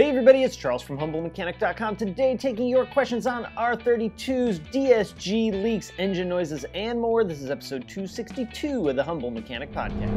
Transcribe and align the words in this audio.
Hey 0.00 0.08
everybody, 0.08 0.44
it's 0.44 0.56
Charles 0.56 0.80
from 0.80 0.96
HumbleMechanic.com. 0.96 1.96
Today, 1.96 2.34
taking 2.34 2.68
your 2.68 2.86
questions 2.86 3.26
on 3.26 3.44
R32s, 3.58 4.58
DSG 4.72 5.62
leaks, 5.62 5.92
engine 5.98 6.26
noises, 6.26 6.64
and 6.72 6.98
more. 6.98 7.22
This 7.22 7.42
is 7.42 7.50
episode 7.50 7.86
262 7.86 8.88
of 8.88 8.96
the 8.96 9.04
Humble 9.04 9.30
Mechanic 9.30 9.70
Podcast. 9.72 10.08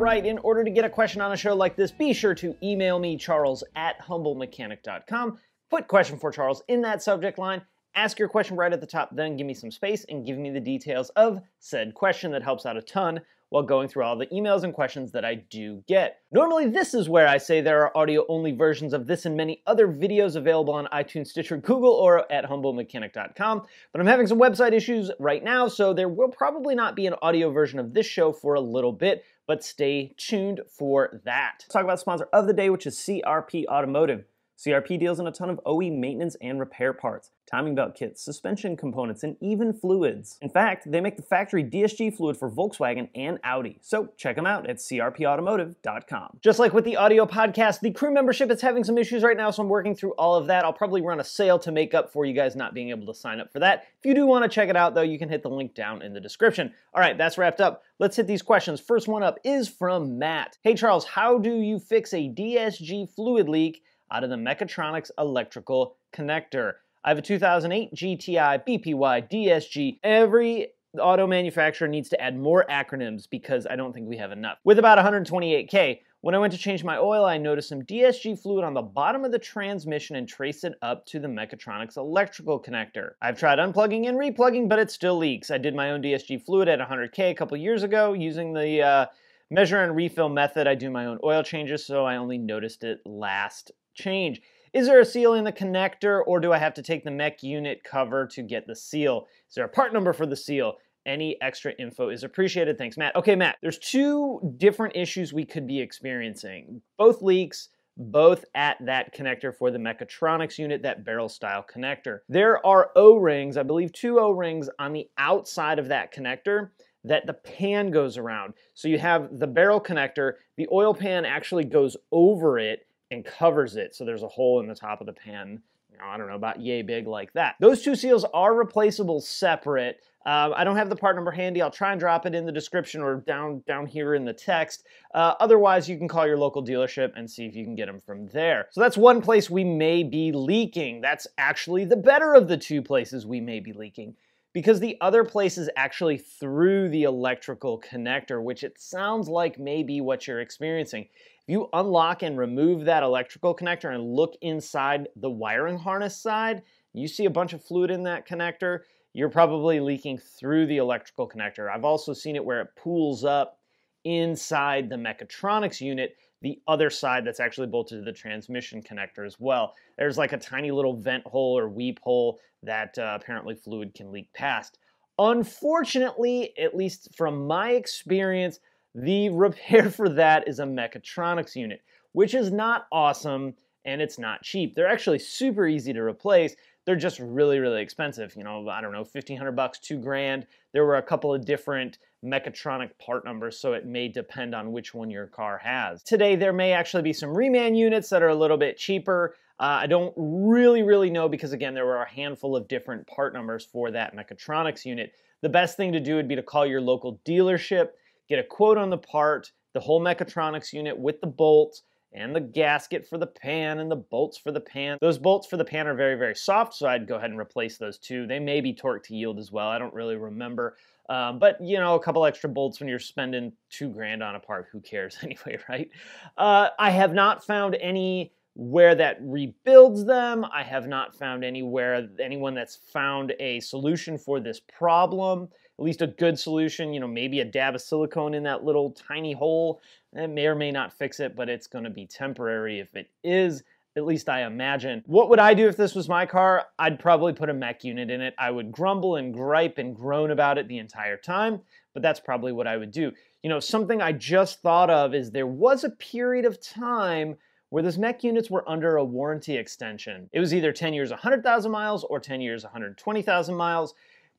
right, 0.00 0.26
in 0.26 0.38
order 0.38 0.64
to 0.64 0.70
get 0.70 0.84
a 0.84 0.90
question 0.90 1.20
on 1.20 1.30
a 1.30 1.36
show 1.36 1.54
like 1.54 1.76
this, 1.76 1.92
be 1.92 2.12
sure 2.12 2.34
to 2.34 2.56
email 2.64 2.98
me, 2.98 3.16
charles 3.16 3.62
at 3.76 4.00
humblemechanic.com. 4.00 5.38
Put 5.70 5.86
question 5.86 6.18
for 6.18 6.32
Charles 6.32 6.64
in 6.66 6.82
that 6.82 7.00
subject 7.00 7.38
line. 7.38 7.62
Ask 7.96 8.18
your 8.18 8.28
question 8.28 8.56
right 8.56 8.72
at 8.72 8.80
the 8.80 8.86
top, 8.86 9.14
then 9.14 9.36
give 9.36 9.46
me 9.46 9.54
some 9.54 9.70
space 9.70 10.04
and 10.08 10.26
give 10.26 10.36
me 10.36 10.50
the 10.50 10.60
details 10.60 11.10
of 11.10 11.40
said 11.60 11.94
question. 11.94 12.32
That 12.32 12.42
helps 12.42 12.66
out 12.66 12.76
a 12.76 12.82
ton 12.82 13.20
while 13.50 13.62
going 13.62 13.86
through 13.88 14.02
all 14.02 14.16
the 14.16 14.26
emails 14.26 14.64
and 14.64 14.74
questions 14.74 15.12
that 15.12 15.24
I 15.24 15.36
do 15.36 15.84
get. 15.86 16.18
Normally, 16.32 16.68
this 16.68 16.92
is 16.92 17.08
where 17.08 17.28
I 17.28 17.38
say 17.38 17.60
there 17.60 17.82
are 17.82 17.96
audio 17.96 18.26
only 18.28 18.50
versions 18.50 18.92
of 18.92 19.06
this 19.06 19.26
and 19.26 19.36
many 19.36 19.62
other 19.66 19.86
videos 19.86 20.34
available 20.34 20.74
on 20.74 20.86
iTunes, 20.86 21.28
Stitcher, 21.28 21.58
Google, 21.58 21.92
or 21.92 22.30
at 22.32 22.44
humblemechanic.com. 22.44 23.62
But 23.92 24.00
I'm 24.00 24.08
having 24.08 24.26
some 24.26 24.40
website 24.40 24.72
issues 24.72 25.12
right 25.20 25.44
now, 25.44 25.68
so 25.68 25.92
there 25.92 26.08
will 26.08 26.30
probably 26.30 26.74
not 26.74 26.96
be 26.96 27.06
an 27.06 27.14
audio 27.22 27.50
version 27.50 27.78
of 27.78 27.94
this 27.94 28.06
show 28.06 28.32
for 28.32 28.54
a 28.54 28.60
little 28.60 28.92
bit 28.92 29.24
but 29.46 29.62
stay 29.62 30.14
tuned 30.16 30.60
for 30.68 31.20
that. 31.24 31.56
Let's 31.60 31.72
talk 31.72 31.84
about 31.84 32.00
sponsor 32.00 32.28
of 32.32 32.46
the 32.46 32.52
day, 32.52 32.70
which 32.70 32.86
is 32.86 32.96
CRP 32.96 33.66
Automotive. 33.66 34.24
CRP 34.64 34.98
deals 34.98 35.20
in 35.20 35.26
a 35.26 35.32
ton 35.32 35.50
of 35.50 35.60
OE 35.66 35.90
maintenance 35.90 36.36
and 36.40 36.58
repair 36.58 36.92
parts, 36.92 37.30
timing 37.46 37.74
belt 37.74 37.94
kits, 37.94 38.22
suspension 38.22 38.76
components, 38.76 39.22
and 39.22 39.36
even 39.40 39.74
fluids. 39.74 40.38
In 40.40 40.48
fact, 40.48 40.90
they 40.90 41.00
make 41.00 41.16
the 41.16 41.22
factory 41.22 41.62
DSG 41.62 42.16
fluid 42.16 42.36
for 42.36 42.50
Volkswagen 42.50 43.08
and 43.14 43.38
Audi. 43.44 43.78
So 43.82 44.08
check 44.16 44.36
them 44.36 44.46
out 44.46 44.68
at 44.68 44.76
crpautomotive.com. 44.76 46.38
Just 46.40 46.58
like 46.58 46.72
with 46.72 46.84
the 46.84 46.96
audio 46.96 47.26
podcast, 47.26 47.80
the 47.80 47.90
crew 47.90 48.12
membership 48.12 48.50
is 48.50 48.62
having 48.62 48.84
some 48.84 48.96
issues 48.96 49.22
right 49.22 49.36
now, 49.36 49.50
so 49.50 49.62
I'm 49.62 49.68
working 49.68 49.94
through 49.94 50.12
all 50.12 50.36
of 50.36 50.46
that. 50.46 50.64
I'll 50.64 50.72
probably 50.72 51.02
run 51.02 51.20
a 51.20 51.24
sale 51.24 51.58
to 51.58 51.72
make 51.72 51.92
up 51.92 52.10
for 52.10 52.24
you 52.24 52.32
guys 52.32 52.56
not 52.56 52.72
being 52.72 52.88
able 52.88 53.06
to 53.06 53.14
sign 53.14 53.40
up 53.40 53.52
for 53.52 53.58
that. 53.58 53.84
If 53.98 54.06
you 54.06 54.14
do 54.14 54.26
want 54.26 54.44
to 54.44 54.48
check 54.48 54.70
it 54.70 54.76
out, 54.76 54.94
though, 54.94 55.02
you 55.02 55.18
can 55.18 55.28
hit 55.28 55.42
the 55.42 55.50
link 55.50 55.74
down 55.74 56.00
in 56.00 56.14
the 56.14 56.20
description. 56.20 56.72
All 56.94 57.00
right, 57.00 57.18
that's 57.18 57.36
wrapped 57.36 57.60
up. 57.60 57.82
Let's 57.98 58.16
hit 58.16 58.26
these 58.26 58.42
questions. 58.42 58.80
First 58.80 59.08
one 59.08 59.22
up 59.22 59.38
is 59.44 59.68
from 59.68 60.18
Matt. 60.18 60.56
Hey 60.62 60.74
Charles, 60.74 61.04
how 61.04 61.38
do 61.38 61.54
you 61.54 61.78
fix 61.78 62.14
a 62.14 62.28
DSG 62.28 63.10
fluid 63.14 63.48
leak? 63.48 63.82
Out 64.14 64.22
of 64.22 64.30
the 64.30 64.36
Mechatronics 64.36 65.10
electrical 65.18 65.96
connector. 66.14 66.74
I 67.04 67.08
have 67.08 67.18
a 67.18 67.22
2008 67.22 67.94
GTI 67.94 68.64
BPY 68.66 69.30
DSG. 69.30 69.98
Every 70.04 70.68
auto 70.98 71.26
manufacturer 71.26 71.88
needs 71.88 72.08
to 72.10 72.20
add 72.20 72.38
more 72.38 72.64
acronyms 72.70 73.28
because 73.28 73.66
I 73.66 73.74
don't 73.74 73.92
think 73.92 74.08
we 74.08 74.16
have 74.16 74.30
enough. 74.30 74.58
With 74.62 74.78
about 74.78 74.98
128K, 74.98 76.00
when 76.20 76.34
I 76.34 76.38
went 76.38 76.52
to 76.52 76.58
change 76.58 76.84
my 76.84 76.96
oil, 76.96 77.24
I 77.24 77.36
noticed 77.36 77.68
some 77.68 77.82
DSG 77.82 78.40
fluid 78.40 78.64
on 78.64 78.72
the 78.72 78.82
bottom 78.82 79.24
of 79.24 79.32
the 79.32 79.38
transmission 79.38 80.16
and 80.16 80.26
traced 80.26 80.64
it 80.64 80.74
up 80.80 81.04
to 81.06 81.18
the 81.18 81.28
Mechatronics 81.28 81.96
electrical 81.96 82.62
connector. 82.62 83.10
I've 83.20 83.38
tried 83.38 83.58
unplugging 83.58 84.08
and 84.08 84.16
replugging, 84.16 84.68
but 84.68 84.78
it 84.78 84.90
still 84.90 85.18
leaks. 85.18 85.50
I 85.50 85.58
did 85.58 85.74
my 85.74 85.90
own 85.90 86.02
DSG 86.02 86.46
fluid 86.46 86.68
at 86.68 86.78
100K 86.78 87.30
a 87.30 87.34
couple 87.34 87.56
years 87.56 87.82
ago 87.82 88.12
using 88.12 88.54
the 88.54 88.80
uh, 88.80 89.06
measure 89.50 89.82
and 89.82 89.94
refill 89.94 90.28
method. 90.28 90.66
I 90.66 90.76
do 90.76 90.88
my 90.88 91.06
own 91.06 91.18
oil 91.22 91.42
changes, 91.42 91.84
so 91.84 92.06
I 92.06 92.16
only 92.16 92.38
noticed 92.38 92.84
it 92.84 93.00
last 93.04 93.72
change. 93.94 94.40
Is 94.72 94.86
there 94.86 95.00
a 95.00 95.04
seal 95.04 95.34
in 95.34 95.44
the 95.44 95.52
connector 95.52 96.22
or 96.26 96.40
do 96.40 96.52
I 96.52 96.58
have 96.58 96.74
to 96.74 96.82
take 96.82 97.04
the 97.04 97.10
mech 97.10 97.42
unit 97.42 97.84
cover 97.84 98.26
to 98.28 98.42
get 98.42 98.66
the 98.66 98.74
seal? 98.74 99.26
Is 99.48 99.54
there 99.54 99.64
a 99.64 99.68
part 99.68 99.92
number 99.92 100.12
for 100.12 100.26
the 100.26 100.36
seal? 100.36 100.74
Any 101.06 101.36
extra 101.40 101.72
info 101.78 102.08
is 102.08 102.24
appreciated. 102.24 102.76
Thanks, 102.76 102.96
Matt. 102.96 103.14
Okay, 103.14 103.36
Matt, 103.36 103.56
there's 103.62 103.78
two 103.78 104.40
different 104.56 104.96
issues 104.96 105.32
we 105.32 105.44
could 105.44 105.66
be 105.66 105.80
experiencing. 105.80 106.80
Both 106.98 107.22
leaks, 107.22 107.68
both 107.96 108.44
at 108.54 108.78
that 108.84 109.14
connector 109.14 109.54
for 109.54 109.70
the 109.70 109.78
Mechatronics 109.78 110.58
unit, 110.58 110.82
that 110.82 111.04
barrel 111.04 111.28
style 111.28 111.64
connector. 111.64 112.20
There 112.28 112.64
are 112.66 112.90
O-rings, 112.96 113.56
I 113.56 113.62
believe 113.62 113.92
two 113.92 114.18
O-rings 114.18 114.68
on 114.78 114.92
the 114.92 115.08
outside 115.18 115.78
of 115.78 115.88
that 115.88 116.12
connector 116.12 116.70
that 117.04 117.26
the 117.26 117.34
pan 117.34 117.90
goes 117.90 118.16
around. 118.16 118.54
So 118.72 118.88
you 118.88 118.98
have 118.98 119.38
the 119.38 119.46
barrel 119.46 119.80
connector, 119.80 120.32
the 120.56 120.66
oil 120.72 120.94
pan 120.94 121.24
actually 121.24 121.64
goes 121.64 121.96
over 122.10 122.58
it 122.58 122.86
and 123.14 123.24
covers 123.24 123.76
it. 123.76 123.94
So 123.94 124.04
there's 124.04 124.22
a 124.22 124.28
hole 124.28 124.60
in 124.60 124.66
the 124.66 124.74
top 124.74 125.00
of 125.00 125.06
the 125.06 125.12
pan. 125.12 125.62
You 125.90 125.98
know, 125.98 126.04
I 126.06 126.16
don't 126.16 126.28
know, 126.28 126.34
about 126.34 126.60
yay 126.60 126.82
big 126.82 127.06
like 127.06 127.32
that. 127.34 127.54
Those 127.60 127.82
two 127.82 127.94
seals 127.94 128.24
are 128.34 128.54
replaceable 128.54 129.20
separate. 129.20 130.00
Uh, 130.26 130.50
I 130.56 130.64
don't 130.64 130.76
have 130.76 130.88
the 130.88 130.96
part 130.96 131.16
number 131.16 131.30
handy. 131.30 131.62
I'll 131.62 131.70
try 131.70 131.92
and 131.92 132.00
drop 132.00 132.26
it 132.26 132.34
in 132.34 132.46
the 132.46 132.52
description 132.52 133.00
or 133.00 133.16
down 133.16 133.62
down 133.66 133.86
here 133.86 134.14
in 134.14 134.24
the 134.24 134.32
text. 134.32 134.86
Uh, 135.14 135.34
otherwise, 135.38 135.88
you 135.88 135.96
can 135.96 136.08
call 136.08 136.26
your 136.26 136.38
local 136.38 136.64
dealership 136.64 137.12
and 137.14 137.30
see 137.30 137.46
if 137.46 137.54
you 137.54 137.64
can 137.64 137.76
get 137.76 137.86
them 137.86 138.00
from 138.04 138.26
there. 138.28 138.68
So 138.72 138.80
that's 138.80 138.96
one 138.96 139.20
place 139.20 139.48
we 139.48 139.64
may 139.64 140.02
be 140.02 140.32
leaking. 140.32 141.00
That's 141.00 141.26
actually 141.38 141.84
the 141.84 141.96
better 141.96 142.34
of 142.34 142.48
the 142.48 142.56
two 142.56 142.82
places 142.82 143.26
we 143.26 143.40
may 143.40 143.60
be 143.60 143.72
leaking 143.72 144.16
because 144.54 144.80
the 144.80 144.96
other 145.00 145.24
place 145.24 145.58
is 145.58 145.68
actually 145.76 146.16
through 146.16 146.88
the 146.88 147.02
electrical 147.02 147.80
connector, 147.80 148.42
which 148.42 148.64
it 148.64 148.80
sounds 148.80 149.28
like 149.28 149.58
may 149.58 149.82
be 149.82 150.00
what 150.00 150.26
you're 150.26 150.40
experiencing. 150.40 151.06
If 151.46 151.52
you 151.52 151.68
unlock 151.74 152.22
and 152.22 152.38
remove 152.38 152.86
that 152.86 153.02
electrical 153.02 153.54
connector 153.54 153.94
and 153.94 154.14
look 154.14 154.34
inside 154.40 155.08
the 155.16 155.28
wiring 155.28 155.76
harness 155.76 156.16
side, 156.16 156.62
you 156.94 157.06
see 157.06 157.26
a 157.26 157.30
bunch 157.30 157.52
of 157.52 157.62
fluid 157.62 157.90
in 157.90 158.04
that 158.04 158.26
connector, 158.26 158.80
you're 159.12 159.28
probably 159.28 159.78
leaking 159.78 160.16
through 160.16 160.66
the 160.66 160.78
electrical 160.78 161.28
connector. 161.28 161.70
I've 161.70 161.84
also 161.84 162.14
seen 162.14 162.34
it 162.34 162.44
where 162.44 162.62
it 162.62 162.74
pools 162.76 163.26
up 163.26 163.58
inside 164.04 164.88
the 164.88 164.96
mechatronics 164.96 165.82
unit 165.82 166.16
the 166.40 166.60
other 166.66 166.88
side 166.88 167.26
that's 167.26 167.40
actually 167.40 167.66
bolted 167.66 167.98
to 167.98 168.04
the 168.04 168.12
transmission 168.12 168.82
connector 168.82 169.26
as 169.26 169.38
well. 169.38 169.74
There's 169.98 170.16
like 170.16 170.32
a 170.32 170.38
tiny 170.38 170.70
little 170.70 170.96
vent 170.96 171.26
hole 171.26 171.58
or 171.58 171.68
weep 171.68 172.00
hole 172.02 172.38
that 172.62 172.96
uh, 172.96 173.18
apparently 173.20 173.54
fluid 173.54 173.94
can 173.94 174.10
leak 174.10 174.32
past. 174.32 174.78
Unfortunately, 175.18 176.54
at 176.58 176.74
least 176.74 177.14
from 177.14 177.46
my 177.46 177.72
experience, 177.72 178.60
the 178.94 179.28
repair 179.30 179.90
for 179.90 180.08
that 180.08 180.48
is 180.48 180.58
a 180.58 180.64
mechatronics 180.64 181.56
unit, 181.56 181.82
which 182.12 182.34
is 182.34 182.50
not 182.50 182.86
awesome 182.92 183.54
and 183.84 184.00
it's 184.00 184.18
not 184.18 184.42
cheap. 184.42 184.74
They're 184.74 184.88
actually 184.88 185.18
super 185.18 185.66
easy 185.66 185.92
to 185.92 186.00
replace. 186.00 186.56
They're 186.86 186.96
just 186.96 187.18
really, 187.18 187.58
really 187.58 187.82
expensive. 187.82 188.34
You 188.36 188.44
know, 188.44 188.68
I 188.68 188.80
don't 188.80 188.92
know, 188.92 189.00
1500 189.00 189.52
bucks, 189.52 189.78
two 189.78 189.98
grand. 189.98 190.46
There 190.72 190.84
were 190.84 190.96
a 190.96 191.02
couple 191.02 191.34
of 191.34 191.44
different 191.44 191.98
mechatronic 192.24 192.90
part 192.98 193.24
numbers, 193.24 193.58
so 193.58 193.72
it 193.72 193.86
may 193.86 194.08
depend 194.08 194.54
on 194.54 194.72
which 194.72 194.94
one 194.94 195.10
your 195.10 195.26
car 195.26 195.58
has. 195.58 196.02
Today, 196.02 196.36
there 196.36 196.52
may 196.52 196.72
actually 196.72 197.02
be 197.02 197.12
some 197.12 197.30
reman 197.30 197.76
units 197.76 198.08
that 198.10 198.22
are 198.22 198.28
a 198.28 198.34
little 198.34 198.56
bit 198.56 198.76
cheaper. 198.76 199.34
Uh, 199.60 199.80
I 199.82 199.86
don't 199.86 200.12
really, 200.16 200.82
really 200.82 201.10
know 201.10 201.28
because, 201.28 201.52
again, 201.52 201.74
there 201.74 201.86
were 201.86 202.02
a 202.02 202.08
handful 202.08 202.56
of 202.56 202.68
different 202.68 203.06
part 203.06 203.32
numbers 203.34 203.64
for 203.64 203.90
that 203.90 204.16
mechatronics 204.16 204.84
unit. 204.84 205.12
The 205.42 205.48
best 205.48 205.76
thing 205.76 205.92
to 205.92 206.00
do 206.00 206.16
would 206.16 206.28
be 206.28 206.36
to 206.36 206.42
call 206.42 206.66
your 206.66 206.80
local 206.80 207.20
dealership, 207.24 207.90
get 208.28 208.38
a 208.38 208.44
quote 208.44 208.78
on 208.78 208.90
the 208.90 208.98
part, 208.98 209.52
the 209.72 209.80
whole 209.80 210.00
mechatronics 210.00 210.72
unit 210.72 210.96
with 210.96 211.20
the 211.20 211.26
bolts, 211.26 211.82
and 212.14 212.34
the 212.34 212.40
gasket 212.40 213.06
for 213.06 213.18
the 213.18 213.26
pan 213.26 213.80
and 213.80 213.90
the 213.90 213.96
bolts 213.96 214.38
for 214.38 214.52
the 214.52 214.60
pan. 214.60 214.96
Those 215.00 215.18
bolts 215.18 215.48
for 215.48 215.56
the 215.56 215.64
pan 215.64 215.88
are 215.88 215.94
very, 215.94 216.14
very 216.16 216.36
soft, 216.36 216.74
so 216.74 216.86
I'd 216.86 217.08
go 217.08 217.16
ahead 217.16 217.30
and 217.30 217.38
replace 217.38 217.76
those 217.76 217.98
too. 217.98 218.26
They 218.26 218.38
may 218.38 218.60
be 218.60 218.72
torque 218.72 219.04
to 219.06 219.16
yield 219.16 219.38
as 219.38 219.50
well. 219.50 219.68
I 219.68 219.78
don't 219.78 219.92
really 219.92 220.16
remember. 220.16 220.76
Um, 221.08 221.38
but 221.38 221.60
you 221.60 221.78
know, 221.78 221.96
a 221.96 222.00
couple 222.00 222.24
extra 222.24 222.48
bolts 222.48 222.80
when 222.80 222.88
you're 222.88 222.98
spending 222.98 223.52
two 223.68 223.88
grand 223.90 224.22
on 224.22 224.36
a 224.36 224.40
part, 224.40 224.68
who 224.72 224.80
cares 224.80 225.18
anyway, 225.22 225.58
right? 225.68 225.90
Uh, 226.38 226.68
I 226.78 226.90
have 226.90 227.12
not 227.12 227.44
found 227.44 227.74
any 227.74 228.32
where 228.56 228.94
that 228.94 229.18
rebuilds 229.20 230.04
them. 230.04 230.46
I 230.52 230.62
have 230.62 230.86
not 230.86 231.16
found 231.16 231.44
anywhere 231.44 232.08
anyone 232.20 232.54
that's 232.54 232.76
found 232.76 233.34
a 233.40 233.58
solution 233.58 234.16
for 234.16 234.38
this 234.38 234.60
problem, 234.60 235.48
at 235.78 235.84
least 235.84 236.02
a 236.02 236.06
good 236.06 236.38
solution. 236.38 236.92
You 236.92 237.00
know, 237.00 237.08
maybe 237.08 237.40
a 237.40 237.44
dab 237.44 237.74
of 237.74 237.82
silicone 237.82 238.34
in 238.34 238.42
that 238.44 238.64
little 238.64 238.90
tiny 238.90 239.32
hole. 239.32 239.80
It 240.12 240.28
may 240.28 240.46
or 240.46 240.54
may 240.54 240.70
not 240.70 240.92
fix 240.92 241.20
it, 241.20 241.34
but 241.34 241.48
it's 241.48 241.66
going 241.66 241.84
to 241.84 241.90
be 241.90 242.06
temporary 242.06 242.80
if 242.80 242.94
it 242.94 243.10
is 243.22 243.62
at 243.96 244.04
least 244.04 244.28
I 244.28 244.44
imagine. 244.44 245.02
What 245.06 245.28
would 245.30 245.38
I 245.38 245.54
do 245.54 245.68
if 245.68 245.76
this 245.76 245.94
was 245.94 246.08
my 246.08 246.26
car? 246.26 246.66
I'd 246.78 246.98
probably 246.98 247.32
put 247.32 247.50
a 247.50 247.54
mech 247.54 247.84
unit 247.84 248.10
in 248.10 248.20
it. 248.20 248.34
I 248.38 248.50
would 248.50 248.72
grumble 248.72 249.16
and 249.16 249.32
gripe 249.32 249.78
and 249.78 249.94
groan 249.94 250.30
about 250.30 250.58
it 250.58 250.68
the 250.68 250.78
entire 250.78 251.16
time, 251.16 251.60
but 251.92 252.02
that's 252.02 252.20
probably 252.20 252.52
what 252.52 252.66
I 252.66 252.76
would 252.76 252.90
do. 252.90 253.12
You 253.42 253.50
know, 253.50 253.60
something 253.60 254.02
I 254.02 254.12
just 254.12 254.62
thought 254.62 254.90
of 254.90 255.14
is 255.14 255.30
there 255.30 255.46
was 255.46 255.84
a 255.84 255.90
period 255.90 256.44
of 256.44 256.60
time 256.60 257.36
where 257.70 257.82
those 257.82 257.98
mech 257.98 258.24
units 258.24 258.50
were 258.50 258.68
under 258.68 258.96
a 258.96 259.04
warranty 259.04 259.56
extension. 259.56 260.28
It 260.32 260.40
was 260.40 260.54
either 260.54 260.72
10 260.72 260.94
years, 260.94 261.10
100,000 261.10 261.70
miles, 261.70 262.04
or 262.04 262.20
10 262.20 262.40
years, 262.40 262.64
120,000 262.64 263.54
miles. 263.54 263.94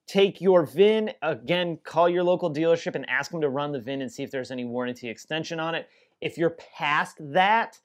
Take 0.07 0.40
your 0.40 0.66
VIN, 0.66 1.12
again, 1.22 1.80
call 1.84 2.07
your 2.07 2.24
local 2.24 2.54
dealership 2.54 2.94
and 2.96 3.10
ask 3.10 3.31
them 3.31 3.42
to 3.42 3.50
run 3.50 3.72
the 3.72 3.80
VIN 3.80 4.02
and 4.02 4.12
see 4.12 4.22
if 4.22 4.30
there's 4.30 4.52
any 4.52 4.63
warranty 4.63 5.10
extension 5.10 5.60
on 5.60 5.74
it. 5.74 5.90
If 6.22 6.38
you're 6.38 6.52
past 6.52 7.18
that, 7.19 7.80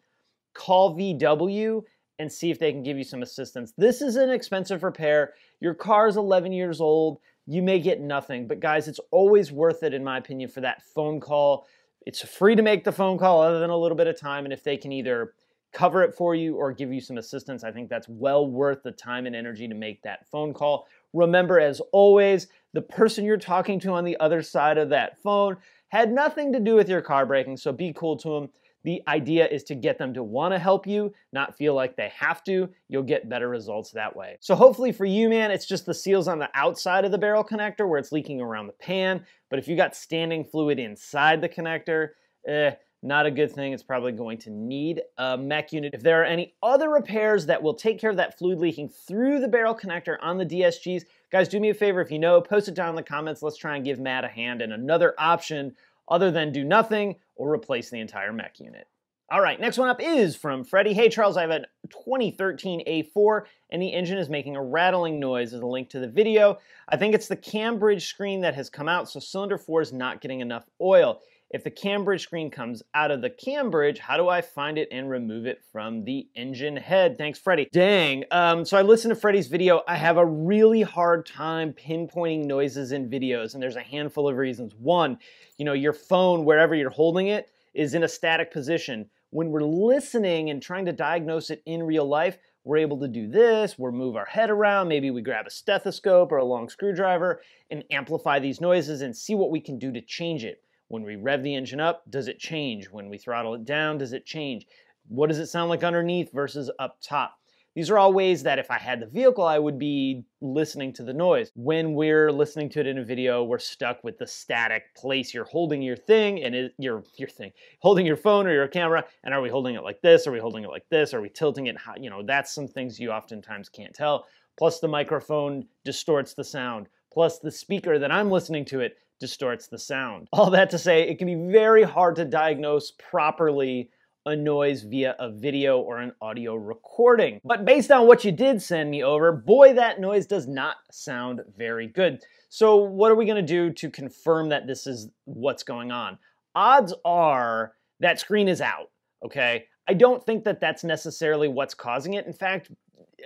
call 0.52 0.96
VW 0.96 1.82
and 2.18 2.30
see 2.30 2.50
if 2.50 2.58
they 2.58 2.70
can 2.70 2.82
give 2.82 2.98
you 2.98 3.04
some 3.04 3.22
assistance. 3.22 3.72
This 3.78 4.02
is 4.02 4.16
an 4.16 4.28
expensive 4.28 4.82
repair. 4.82 5.32
Your 5.60 5.72
car 5.72 6.06
is 6.06 6.18
11 6.18 6.52
years 6.52 6.80
old. 6.80 7.18
you 7.46 7.62
may 7.62 7.80
get 7.80 8.00
nothing. 8.00 8.46
But 8.46 8.60
guys, 8.60 8.86
it's 8.86 9.00
always 9.10 9.50
worth 9.50 9.82
it, 9.82 9.94
in 9.94 10.04
my 10.04 10.18
opinion, 10.18 10.50
for 10.50 10.60
that 10.60 10.82
phone 10.82 11.18
call. 11.18 11.66
It's 12.06 12.20
free 12.20 12.54
to 12.54 12.62
make 12.62 12.84
the 12.84 12.92
phone 12.92 13.18
call 13.18 13.40
other 13.40 13.58
than 13.58 13.70
a 13.70 13.76
little 13.76 13.96
bit 13.96 14.06
of 14.06 14.20
time. 14.20 14.44
And 14.44 14.52
if 14.52 14.62
they 14.62 14.76
can 14.76 14.92
either 14.92 15.32
cover 15.72 16.02
it 16.02 16.14
for 16.14 16.34
you 16.34 16.56
or 16.56 16.72
give 16.72 16.92
you 16.92 17.00
some 17.00 17.18
assistance, 17.18 17.64
I 17.64 17.72
think 17.72 17.88
that's 17.88 18.08
well 18.08 18.48
worth 18.48 18.82
the 18.82 18.92
time 18.92 19.26
and 19.26 19.36
energy 19.36 19.68
to 19.68 19.74
make 19.74 20.02
that 20.02 20.28
phone 20.28 20.52
call. 20.52 20.86
Remember, 21.12 21.58
as 21.58 21.80
always, 21.92 22.48
the 22.72 22.82
person 22.82 23.24
you're 23.24 23.36
talking 23.36 23.80
to 23.80 23.92
on 23.92 24.04
the 24.04 24.16
other 24.20 24.42
side 24.42 24.78
of 24.78 24.88
that 24.90 25.20
phone 25.22 25.56
had 25.88 26.12
nothing 26.12 26.52
to 26.52 26.60
do 26.60 26.74
with 26.74 26.88
your 26.88 27.02
car 27.02 27.26
breaking, 27.26 27.56
so 27.56 27.72
be 27.72 27.92
cool 27.92 28.16
to 28.16 28.28
them. 28.28 28.48
The 28.82 29.02
idea 29.06 29.46
is 29.46 29.62
to 29.64 29.74
get 29.74 29.98
them 29.98 30.14
to 30.14 30.22
want 30.22 30.54
to 30.54 30.58
help 30.58 30.86
you, 30.86 31.12
not 31.32 31.56
feel 31.58 31.74
like 31.74 31.96
they 31.96 32.10
have 32.16 32.42
to. 32.44 32.70
You'll 32.88 33.02
get 33.02 33.28
better 33.28 33.48
results 33.48 33.90
that 33.90 34.16
way. 34.16 34.38
So 34.40 34.54
hopefully 34.54 34.90
for 34.90 35.04
you, 35.04 35.28
man, 35.28 35.50
it's 35.50 35.66
just 35.66 35.84
the 35.84 35.92
seals 35.92 36.28
on 36.28 36.38
the 36.38 36.48
outside 36.54 37.04
of 37.04 37.10
the 37.10 37.18
barrel 37.18 37.44
connector 37.44 37.86
where 37.86 37.98
it's 37.98 38.12
leaking 38.12 38.40
around 38.40 38.68
the 38.68 38.72
pan. 38.72 39.26
But 39.50 39.58
if 39.58 39.68
you 39.68 39.76
got 39.76 39.94
standing 39.94 40.44
fluid 40.44 40.78
inside 40.78 41.42
the 41.42 41.48
connector, 41.48 42.10
eh, 42.46 42.72
not 43.02 43.26
a 43.26 43.30
good 43.30 43.50
thing. 43.52 43.72
It's 43.72 43.82
probably 43.82 44.12
going 44.12 44.38
to 44.38 44.50
need 44.50 45.02
a 45.16 45.36
mech 45.38 45.72
unit. 45.72 45.94
If 45.94 46.02
there 46.02 46.20
are 46.20 46.24
any 46.24 46.54
other 46.62 46.90
repairs 46.90 47.46
that 47.46 47.62
will 47.62 47.74
take 47.74 47.98
care 47.98 48.10
of 48.10 48.16
that 48.16 48.38
fluid 48.38 48.58
leaking 48.58 48.90
through 48.90 49.40
the 49.40 49.48
barrel 49.48 49.74
connector 49.74 50.16
on 50.20 50.36
the 50.36 50.44
DSGs, 50.44 51.04
guys, 51.32 51.48
do 51.48 51.60
me 51.60 51.70
a 51.70 51.74
favor. 51.74 52.00
If 52.00 52.10
you 52.10 52.18
know, 52.18 52.40
post 52.40 52.68
it 52.68 52.74
down 52.74 52.90
in 52.90 52.96
the 52.96 53.02
comments. 53.02 53.42
Let's 53.42 53.56
try 53.56 53.76
and 53.76 53.84
give 53.84 53.98
Matt 53.98 54.24
a 54.24 54.28
hand 54.28 54.60
and 54.60 54.72
another 54.72 55.14
option 55.18 55.74
other 56.08 56.30
than 56.30 56.52
do 56.52 56.64
nothing 56.64 57.16
or 57.36 57.52
replace 57.52 57.88
the 57.88 58.00
entire 58.00 58.32
mech 58.32 58.60
unit. 58.60 58.86
All 59.32 59.40
right, 59.40 59.60
next 59.60 59.78
one 59.78 59.88
up 59.88 60.02
is 60.02 60.34
from 60.34 60.64
Freddie. 60.64 60.92
Hey 60.92 61.08
Charles, 61.08 61.36
I 61.36 61.42
have 61.42 61.52
a 61.52 61.64
2013 61.90 62.82
A4 62.84 63.42
and 63.70 63.80
the 63.80 63.92
engine 63.92 64.18
is 64.18 64.28
making 64.28 64.56
a 64.56 64.62
rattling 64.62 65.20
noise. 65.20 65.52
There's 65.52 65.62
a 65.62 65.66
link 65.66 65.88
to 65.90 66.00
the 66.00 66.08
video. 66.08 66.58
I 66.88 66.96
think 66.96 67.14
it's 67.14 67.28
the 67.28 67.36
cam 67.36 67.78
bridge 67.78 68.08
screen 68.08 68.40
that 68.40 68.56
has 68.56 68.68
come 68.68 68.88
out, 68.88 69.08
so 69.08 69.20
cylinder 69.20 69.56
4 69.56 69.82
is 69.82 69.92
not 69.92 70.20
getting 70.20 70.40
enough 70.40 70.66
oil. 70.80 71.20
If 71.52 71.64
the 71.64 71.70
cam 71.70 72.04
bridge 72.04 72.22
screen 72.22 72.48
comes 72.48 72.80
out 72.94 73.10
of 73.10 73.22
the 73.22 73.30
cam 73.30 73.70
bridge, 73.70 73.98
how 73.98 74.16
do 74.16 74.28
I 74.28 74.40
find 74.40 74.78
it 74.78 74.86
and 74.92 75.10
remove 75.10 75.46
it 75.46 75.60
from 75.72 76.04
the 76.04 76.28
engine 76.36 76.76
head? 76.76 77.18
Thanks, 77.18 77.40
Freddie. 77.40 77.68
Dang. 77.72 78.22
Um, 78.30 78.64
so 78.64 78.78
I 78.78 78.82
listened 78.82 79.12
to 79.12 79.20
Freddie's 79.20 79.48
video. 79.48 79.82
I 79.88 79.96
have 79.96 80.16
a 80.16 80.24
really 80.24 80.82
hard 80.82 81.26
time 81.26 81.72
pinpointing 81.72 82.46
noises 82.46 82.92
in 82.92 83.10
videos, 83.10 83.54
and 83.54 83.62
there's 83.62 83.74
a 83.74 83.82
handful 83.82 84.28
of 84.28 84.36
reasons. 84.36 84.76
One, 84.76 85.18
you 85.58 85.64
know, 85.64 85.72
your 85.72 85.92
phone, 85.92 86.44
wherever 86.44 86.72
you're 86.72 86.88
holding 86.88 87.26
it, 87.26 87.50
is 87.74 87.94
in 87.94 88.04
a 88.04 88.08
static 88.08 88.52
position. 88.52 89.10
When 89.30 89.50
we're 89.50 89.62
listening 89.62 90.50
and 90.50 90.62
trying 90.62 90.84
to 90.84 90.92
diagnose 90.92 91.50
it 91.50 91.64
in 91.66 91.82
real 91.82 92.06
life, 92.06 92.38
we're 92.62 92.76
able 92.76 93.00
to 93.00 93.08
do 93.08 93.26
this, 93.26 93.76
we'll 93.76 93.90
move 93.90 94.14
our 94.14 94.26
head 94.26 94.50
around, 94.50 94.86
maybe 94.86 95.10
we 95.10 95.22
grab 95.22 95.46
a 95.46 95.50
stethoscope 95.50 96.30
or 96.30 96.36
a 96.36 96.44
long 96.44 96.68
screwdriver 96.68 97.40
and 97.70 97.82
amplify 97.90 98.38
these 98.38 98.60
noises 98.60 99.00
and 99.00 99.16
see 99.16 99.34
what 99.34 99.50
we 99.50 99.60
can 99.60 99.78
do 99.78 99.90
to 99.92 100.00
change 100.00 100.44
it. 100.44 100.62
When 100.90 101.04
we 101.04 101.14
rev 101.14 101.44
the 101.44 101.54
engine 101.54 101.78
up, 101.78 102.02
does 102.10 102.26
it 102.26 102.40
change? 102.40 102.90
When 102.90 103.08
we 103.08 103.16
throttle 103.16 103.54
it 103.54 103.64
down, 103.64 103.98
does 103.98 104.12
it 104.12 104.26
change? 104.26 104.66
What 105.06 105.28
does 105.28 105.38
it 105.38 105.46
sound 105.46 105.70
like 105.70 105.84
underneath 105.84 106.32
versus 106.32 106.68
up 106.80 106.98
top? 107.00 107.36
These 107.76 107.90
are 107.90 107.98
all 107.98 108.12
ways 108.12 108.42
that 108.42 108.58
if 108.58 108.72
I 108.72 108.78
had 108.78 108.98
the 108.98 109.06
vehicle, 109.06 109.44
I 109.44 109.60
would 109.60 109.78
be 109.78 110.24
listening 110.40 110.92
to 110.94 111.04
the 111.04 111.12
noise. 111.12 111.52
When 111.54 111.94
we're 111.94 112.32
listening 112.32 112.70
to 112.70 112.80
it 112.80 112.88
in 112.88 112.98
a 112.98 113.04
video, 113.04 113.44
we're 113.44 113.60
stuck 113.60 114.02
with 114.02 114.18
the 114.18 114.26
static 114.26 114.92
place 114.96 115.32
you're 115.32 115.44
holding 115.44 115.80
your 115.80 115.94
thing 115.94 116.42
and 116.42 116.56
it, 116.56 116.74
your 116.76 117.04
your 117.16 117.28
thing, 117.28 117.52
holding 117.78 118.04
your 118.04 118.16
phone 118.16 118.48
or 118.48 118.52
your 118.52 118.66
camera. 118.66 119.04
And 119.22 119.32
are 119.32 119.40
we 119.40 119.48
holding 119.48 119.76
it 119.76 119.84
like 119.84 120.02
this? 120.02 120.26
Are 120.26 120.32
we 120.32 120.40
holding 120.40 120.64
it 120.64 120.70
like 120.70 120.88
this? 120.90 121.14
Are 121.14 121.20
we 121.20 121.28
tilting 121.28 121.68
it? 121.68 121.76
You 122.00 122.10
know, 122.10 122.24
that's 122.24 122.52
some 122.52 122.66
things 122.66 122.98
you 122.98 123.12
oftentimes 123.12 123.68
can't 123.68 123.94
tell. 123.94 124.26
Plus, 124.58 124.80
the 124.80 124.88
microphone 124.88 125.68
distorts 125.84 126.34
the 126.34 126.42
sound. 126.42 126.88
Plus, 127.12 127.38
the 127.38 127.52
speaker 127.52 127.96
that 127.96 128.10
I'm 128.10 128.32
listening 128.32 128.64
to 128.66 128.80
it 128.80 128.96
distorts 129.20 129.68
the 129.68 129.78
sound. 129.78 130.28
All 130.32 130.50
that 130.50 130.70
to 130.70 130.78
say, 130.78 131.02
it 131.02 131.18
can 131.18 131.26
be 131.26 131.52
very 131.52 131.84
hard 131.84 132.16
to 132.16 132.24
diagnose 132.24 132.92
properly 132.92 133.90
a 134.26 134.36
noise 134.36 134.82
via 134.82 135.16
a 135.18 135.30
video 135.30 135.80
or 135.80 135.98
an 135.98 136.12
audio 136.20 136.54
recording. 136.54 137.40
But 137.44 137.64
based 137.64 137.90
on 137.90 138.06
what 138.06 138.24
you 138.24 138.32
did 138.32 138.60
send 138.60 138.90
me 138.90 139.02
over, 139.02 139.32
boy, 139.32 139.74
that 139.74 140.00
noise 140.00 140.26
does 140.26 140.46
not 140.46 140.76
sound 140.90 141.40
very 141.56 141.86
good. 141.86 142.22
So, 142.48 142.76
what 142.76 143.10
are 143.10 143.14
we 143.14 143.26
gonna 143.26 143.42
do 143.42 143.70
to 143.72 143.90
confirm 143.90 144.48
that 144.50 144.66
this 144.66 144.86
is 144.86 145.08
what's 145.24 145.62
going 145.62 145.90
on? 145.90 146.18
Odds 146.54 146.92
are 147.04 147.72
that 148.00 148.18
screen 148.18 148.48
is 148.48 148.60
out, 148.60 148.90
okay? 149.24 149.66
I 149.88 149.94
don't 149.94 150.24
think 150.24 150.44
that 150.44 150.60
that's 150.60 150.84
necessarily 150.84 151.48
what's 151.48 151.74
causing 151.74 152.14
it. 152.14 152.26
In 152.26 152.32
fact, 152.32 152.70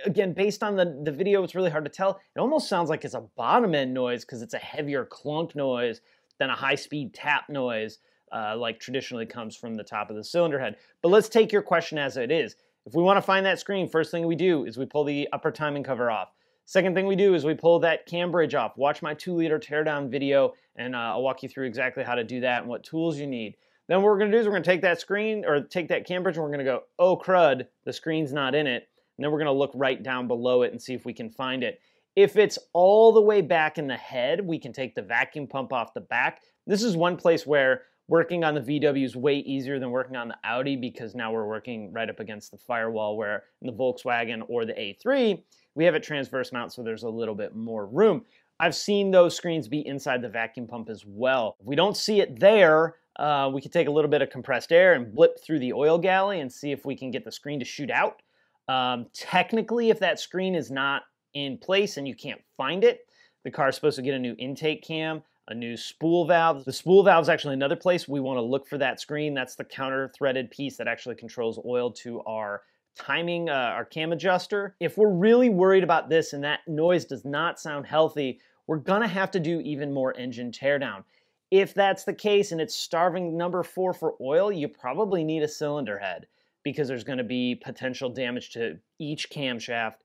again, 0.05 0.33
based 0.33 0.63
on 0.63 0.75
the, 0.75 0.99
the 1.03 1.11
video, 1.11 1.43
it's 1.43 1.55
really 1.55 1.69
hard 1.69 1.85
to 1.85 1.91
tell. 1.91 2.19
It 2.35 2.39
almost 2.39 2.67
sounds 2.67 2.89
like 2.89 3.05
it's 3.05 3.13
a 3.13 3.25
bottom 3.35 3.75
end 3.75 3.93
noise 3.93 4.25
because 4.25 4.41
it's 4.41 4.53
a 4.53 4.59
heavier 4.59 5.05
clunk 5.05 5.55
noise 5.55 6.01
than 6.39 6.49
a 6.49 6.55
high 6.55 6.75
speed 6.75 7.13
tap 7.13 7.49
noise 7.49 7.99
uh, 8.31 8.55
like 8.57 8.79
traditionally 8.79 9.25
comes 9.25 9.55
from 9.55 9.75
the 9.75 9.83
top 9.83 10.09
of 10.09 10.15
the 10.15 10.23
cylinder 10.23 10.59
head. 10.59 10.75
But 11.01 11.09
let's 11.09 11.29
take 11.29 11.51
your 11.51 11.61
question 11.61 11.97
as 11.97 12.17
it 12.17 12.31
is. 12.31 12.55
If 12.85 12.93
we 12.93 13.01
want 13.01 13.17
to 13.17 13.21
find 13.21 13.45
that 13.45 13.59
screen, 13.59 13.87
first 13.87 14.11
thing 14.11 14.27
we 14.27 14.35
do 14.35 14.65
is 14.65 14.77
we 14.77 14.85
pull 14.85 15.03
the 15.03 15.27
upper 15.33 15.51
timing 15.51 15.83
cover 15.83 16.11
off. 16.11 16.29
Second 16.65 16.95
thing 16.95 17.07
we 17.07 17.15
do 17.15 17.35
is 17.35 17.45
we 17.45 17.53
pull 17.53 17.79
that 17.79 18.05
cam 18.05 18.31
bridge 18.31 18.55
off. 18.55 18.77
Watch 18.77 19.01
my 19.01 19.13
two 19.13 19.35
liter 19.35 19.59
teardown 19.59 20.09
video 20.09 20.53
and 20.75 20.95
uh, 20.95 20.99
I'll 20.99 21.23
walk 21.23 21.43
you 21.43 21.49
through 21.49 21.67
exactly 21.67 22.03
how 22.03 22.15
to 22.15 22.23
do 22.23 22.41
that 22.41 22.61
and 22.61 22.69
what 22.69 22.83
tools 22.83 23.17
you 23.17 23.27
need. 23.27 23.55
Then 23.87 23.97
what 23.97 24.05
we're 24.05 24.17
gonna 24.17 24.31
do 24.31 24.37
is 24.37 24.47
we're 24.47 24.53
gonna 24.53 24.63
take 24.63 24.81
that 24.81 24.99
screen 24.99 25.45
or 25.45 25.61
take 25.61 25.87
that 25.89 26.05
cam 26.05 26.23
bridge 26.23 26.37
and 26.37 26.43
we're 26.43 26.51
gonna 26.51 26.63
go, 26.63 26.83
oh 26.97 27.17
crud, 27.17 27.67
the 27.85 27.93
screen's 27.93 28.33
not 28.33 28.55
in 28.55 28.67
it. 28.67 28.89
And 29.17 29.23
then 29.23 29.31
we're 29.31 29.39
gonna 29.39 29.51
look 29.51 29.71
right 29.73 30.01
down 30.01 30.27
below 30.27 30.63
it 30.63 30.71
and 30.71 30.81
see 30.81 30.93
if 30.93 31.05
we 31.05 31.13
can 31.13 31.29
find 31.29 31.63
it. 31.63 31.79
If 32.15 32.37
it's 32.37 32.57
all 32.73 33.11
the 33.11 33.21
way 33.21 33.41
back 33.41 33.77
in 33.77 33.87
the 33.87 33.97
head, 33.97 34.45
we 34.45 34.57
can 34.57 34.71
take 34.71 34.95
the 34.95 35.01
vacuum 35.01 35.47
pump 35.47 35.73
off 35.73 35.93
the 35.93 36.01
back. 36.01 36.41
This 36.65 36.81
is 36.81 36.95
one 36.95 37.17
place 37.17 37.45
where 37.45 37.83
working 38.07 38.43
on 38.43 38.53
the 38.53 38.61
VW 38.61 39.03
is 39.03 39.15
way 39.15 39.37
easier 39.37 39.79
than 39.79 39.89
working 39.91 40.15
on 40.15 40.27
the 40.27 40.37
Audi 40.43 40.75
because 40.75 41.15
now 41.15 41.33
we're 41.33 41.47
working 41.47 41.91
right 41.91 42.09
up 42.09 42.19
against 42.19 42.51
the 42.51 42.57
firewall 42.57 43.17
where 43.17 43.43
in 43.61 43.67
the 43.67 43.73
Volkswagen 43.73 44.43
or 44.47 44.65
the 44.65 44.73
A3, 44.73 45.41
we 45.73 45.85
have 45.85 45.95
a 45.95 45.99
transverse 45.99 46.53
mount 46.53 46.71
so 46.71 46.83
there's 46.83 47.03
a 47.03 47.09
little 47.09 47.35
bit 47.35 47.55
more 47.55 47.85
room. 47.87 48.23
I've 48.59 48.75
seen 48.75 49.11
those 49.11 49.35
screens 49.35 49.67
be 49.67 49.85
inside 49.85 50.21
the 50.21 50.29
vacuum 50.29 50.67
pump 50.67 50.89
as 50.89 51.03
well. 51.05 51.57
If 51.59 51.65
we 51.65 51.75
don't 51.75 51.97
see 51.97 52.21
it 52.21 52.39
there, 52.39 52.95
uh, 53.17 53.49
we 53.53 53.61
can 53.61 53.71
take 53.71 53.87
a 53.87 53.91
little 53.91 54.09
bit 54.09 54.21
of 54.21 54.29
compressed 54.29 54.71
air 54.71 54.93
and 54.93 55.13
blip 55.13 55.41
through 55.43 55.59
the 55.59 55.73
oil 55.73 55.97
galley 55.97 56.39
and 56.39 56.51
see 56.51 56.71
if 56.71 56.85
we 56.85 56.95
can 56.95 57.11
get 57.11 57.25
the 57.25 57.31
screen 57.31 57.59
to 57.59 57.65
shoot 57.65 57.91
out. 57.91 58.21
Um, 58.67 59.07
technically, 59.13 59.89
if 59.89 59.99
that 59.99 60.19
screen 60.19 60.55
is 60.55 60.71
not 60.71 61.03
in 61.33 61.57
place 61.57 61.97
and 61.97 62.07
you 62.07 62.15
can't 62.15 62.41
find 62.57 62.83
it, 62.83 63.01
the 63.43 63.51
car 63.51 63.69
is 63.69 63.75
supposed 63.75 63.97
to 63.97 64.01
get 64.01 64.13
a 64.13 64.19
new 64.19 64.35
intake 64.39 64.83
cam 64.83 65.21
a 65.47 65.53
new 65.53 65.77
spool 65.77 66.25
valve. 66.25 66.65
The 66.65 66.73
spool 66.73 67.03
valve 67.03 67.23
is 67.23 67.29
actually 67.29 67.53
another 67.53 67.75
place 67.75 68.07
we 68.07 68.19
want 68.19 68.37
to 68.37 68.41
look 68.41 68.67
for 68.67 68.77
that 68.79 68.99
screen. 68.99 69.33
That's 69.33 69.55
the 69.55 69.63
counter 69.63 70.11
threaded 70.15 70.49
piece 70.49 70.77
that 70.77 70.87
actually 70.87 71.15
controls 71.15 71.59
oil 71.65 71.91
to 71.91 72.21
our 72.23 72.63
timing, 72.95 73.49
uh, 73.49 73.53
our 73.53 73.85
cam 73.85 74.11
adjuster. 74.11 74.75
If 74.79 74.97
we're 74.97 75.13
really 75.13 75.49
worried 75.49 75.83
about 75.83 76.09
this 76.09 76.33
and 76.33 76.43
that 76.43 76.61
noise 76.67 77.05
does 77.05 77.25
not 77.25 77.59
sound 77.59 77.85
healthy, 77.85 78.39
we're 78.67 78.77
gonna 78.77 79.07
have 79.07 79.31
to 79.31 79.39
do 79.39 79.59
even 79.61 79.93
more 79.93 80.17
engine 80.17 80.51
teardown. 80.51 81.03
If 81.51 81.73
that's 81.73 82.05
the 82.05 82.13
case 82.13 82.51
and 82.51 82.59
it's 82.59 82.75
starving 82.75 83.37
number 83.37 83.61
four 83.61 83.93
for 83.93 84.15
oil, 84.19 84.51
you 84.51 84.67
probably 84.67 85.23
need 85.23 85.43
a 85.43 85.47
cylinder 85.47 85.99
head 85.99 86.25
because 86.65 86.89
there's 86.89 87.05
gonna 87.05 87.23
be 87.23 87.55
potential 87.55 88.09
damage 88.09 88.49
to 88.49 88.77
each 88.99 89.29
camshaft, 89.29 89.97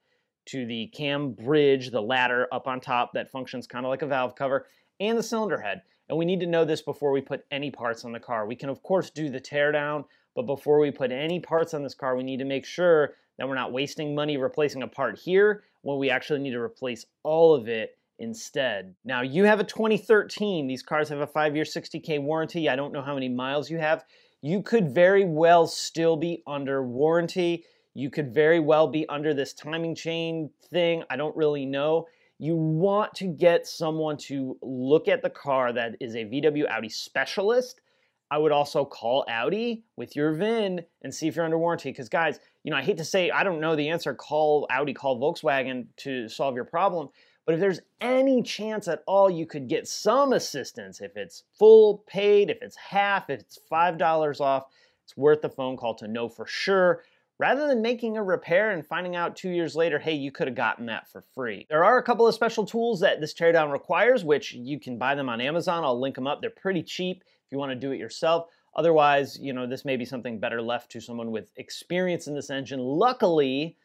to 0.47 0.67
the 0.67 0.87
cam 0.89 1.33
bridge, 1.33 1.91
the 1.91 2.03
ladder 2.03 2.47
up 2.53 2.69
on 2.69 2.81
top 2.81 3.13
that 3.15 3.33
functions 3.33 3.67
kind 3.67 3.85
of 3.85 3.91
like 3.91 4.03
a 4.03 4.07
valve 4.07 4.37
cover, 4.37 4.67
and 5.01 5.19
the 5.19 5.23
cylinder 5.23 5.59
head. 5.59 5.83
And 6.09 6.19
we 6.19 6.25
need 6.25 6.41
to 6.41 6.47
know 6.47 6.65
this 6.65 6.83
before 6.83 7.13
we 7.13 7.21
put 7.21 7.45
any 7.51 7.71
parts 7.71 8.05
on 8.05 8.13
the 8.13 8.21
car. 8.21 8.47
We 8.47 8.57
can 8.57 8.69
of 8.69 8.83
course 8.83 9.11
do 9.11 9.31
the 9.31 9.41
teardown, 9.41 10.05
but 10.37 10.47
before 10.47 10.79
we 10.79 10.91
put 10.91 11.11
any 11.11 11.41
parts 11.41 11.73
on 11.73 11.83
this 11.83 11.95
car, 11.95 12.15
we 12.15 12.23
need 12.23 12.39
to 12.39 12.45
make 12.45 12.67
sure 12.67 13.15
that 13.39 13.49
we're 13.49 13.55
not 13.55 13.73
wasting 13.73 14.15
money 14.15 14.37
replacing 14.37 14.83
a 14.83 14.89
part 14.89 15.19
here 15.19 15.65
when 15.81 15.99
we 15.99 16.11
actually 16.11 16.41
need 16.41 16.53
to 16.53 16.61
replace 16.61 17.07
all 17.23 17.55
of 17.55 17.69
it 17.69 17.97
instead. 18.19 18.95
Now 19.03 19.23
you 19.23 19.45
have 19.45 19.61
a 19.61 19.65
2013, 19.65 20.67
these 20.67 20.83
cars 20.83 21.09
have 21.09 21.21
a 21.21 21.27
five 21.27 21.57
year 21.57 21.65
60K 21.65 22.21
warranty. 22.21 22.69
I 22.69 22.77
don't 22.77 22.93
know 22.93 23.03
how 23.03 23.15
many 23.15 23.31
miles 23.31 23.71
you 23.71 23.79
have. 23.79 24.05
You 24.43 24.63
could 24.63 24.95
very 24.95 25.25
well 25.25 25.67
still 25.67 26.17
be 26.17 26.43
under 26.47 26.83
warranty. 26.83 27.65
You 27.95 28.11
could 28.11 28.33
very 28.33 28.61
well 28.61 28.87
be 28.87 29.09
under 29.09 29.35
this 29.35 29.53
timing 29.53 29.95
chain 29.95 30.51
thing. 30.71 31.05
I 31.11 31.17
don't 31.17 31.37
really 31.37 31.67
know 31.67 32.07
you 32.41 32.57
want 32.57 33.15
to 33.15 33.27
get 33.27 33.67
someone 33.67 34.17
to 34.17 34.57
look 34.63 35.09
at 35.09 35.21
the 35.21 35.29
car 35.29 35.75
that 35.75 35.95
is 36.01 36.15
a 36.15 36.25
VW 36.25 36.67
Audi 36.71 36.89
specialist. 36.89 37.83
I 38.31 38.39
would 38.39 38.51
also 38.51 38.83
call 38.83 39.27
Audi 39.29 39.85
with 39.97 40.17
your 40.17 40.33
VIN 40.33 40.81
and 41.03 41.15
see 41.15 41.29
if 41.29 41.37
you're 41.37 41.45
under 41.45 41.59
warranty. 41.59 41.91
Because, 41.91 42.09
guys, 42.09 42.41
you 42.65 42.71
know, 42.71 42.79
I 42.79 42.83
hate 42.83 42.97
to 42.97 43.05
say 43.05 43.31
I 43.31 43.45
don't 43.45 43.61
know 43.61 43.77
the 43.77 43.91
answer. 43.91 44.15
Call 44.15 44.67
Audi, 44.71 44.95
call 44.95 45.21
Volkswagen 45.21 45.89
to 45.99 46.31
solve 46.31 46.55
your 46.55 46.65
problem. 46.65 47.11
But 47.51 47.55
if 47.55 47.61
there's 47.63 47.81
any 48.01 48.45
chance 48.45 48.87
at 48.87 49.03
all 49.09 49.29
you 49.29 49.45
could 49.45 49.67
get 49.67 49.89
some 49.89 50.33
assistance, 50.33 51.01
if 51.01 51.17
it's 51.17 51.43
full 51.59 52.05
paid, 52.07 52.49
if 52.49 52.63
it's 52.63 52.77
half, 52.77 53.29
if 53.29 53.41
it's 53.41 53.59
$5 53.69 54.41
off, 54.41 54.67
it's 55.03 55.17
worth 55.17 55.43
the 55.43 55.49
phone 55.49 55.77
call 55.77 55.97
to 55.97 56.07
know 56.07 56.29
for 56.29 56.47
sure 56.47 57.03
rather 57.41 57.67
than 57.67 57.83
making 57.83 58.17
a 58.17 58.23
repair 58.23 58.71
and 58.71 58.87
finding 58.87 59.17
out 59.17 59.35
two 59.35 59.51
years 59.51 59.75
later, 59.75 59.99
hey, 59.99 60.15
you 60.15 60.31
could 60.31 60.47
have 60.47 60.55
gotten 60.55 60.87
that 60.87 61.09
for 61.09 61.25
free. 61.35 61.67
There 61.69 61.83
are 61.83 61.99
a 61.99 62.05
couple 62.05 62.29
of 62.29 62.37
special 62.37 62.65
tools 62.65 63.01
that 63.01 63.21
this 63.21 63.35
teardown 63.35 63.73
requires, 63.73 64.25
which 64.25 64.53
you 64.53 64.79
can 64.79 64.97
buy 64.97 65.17
them 65.17 65.29
on 65.29 65.41
Amazon. 65.41 65.83
I'll 65.83 65.99
link 65.99 66.15
them 66.15 66.29
up. 66.29 66.41
They're 66.41 66.51
pretty 66.51 66.85
cheap 66.85 67.25
if 67.27 67.51
you 67.51 67.59
want 67.59 67.73
to 67.73 67.75
do 67.75 67.91
it 67.91 67.99
yourself. 67.99 68.47
Otherwise, 68.77 69.37
you 69.41 69.53
know, 69.53 69.67
this 69.67 69.85
may 69.85 69.97
be 69.97 70.05
something 70.05 70.39
better 70.39 70.63
left 70.63 70.93
to 70.93 71.01
someone 71.01 71.33
with 71.33 71.51
experience 71.57 72.29
in 72.29 72.35
this 72.37 72.49
engine. 72.49 72.79
Luckily, 72.79 73.77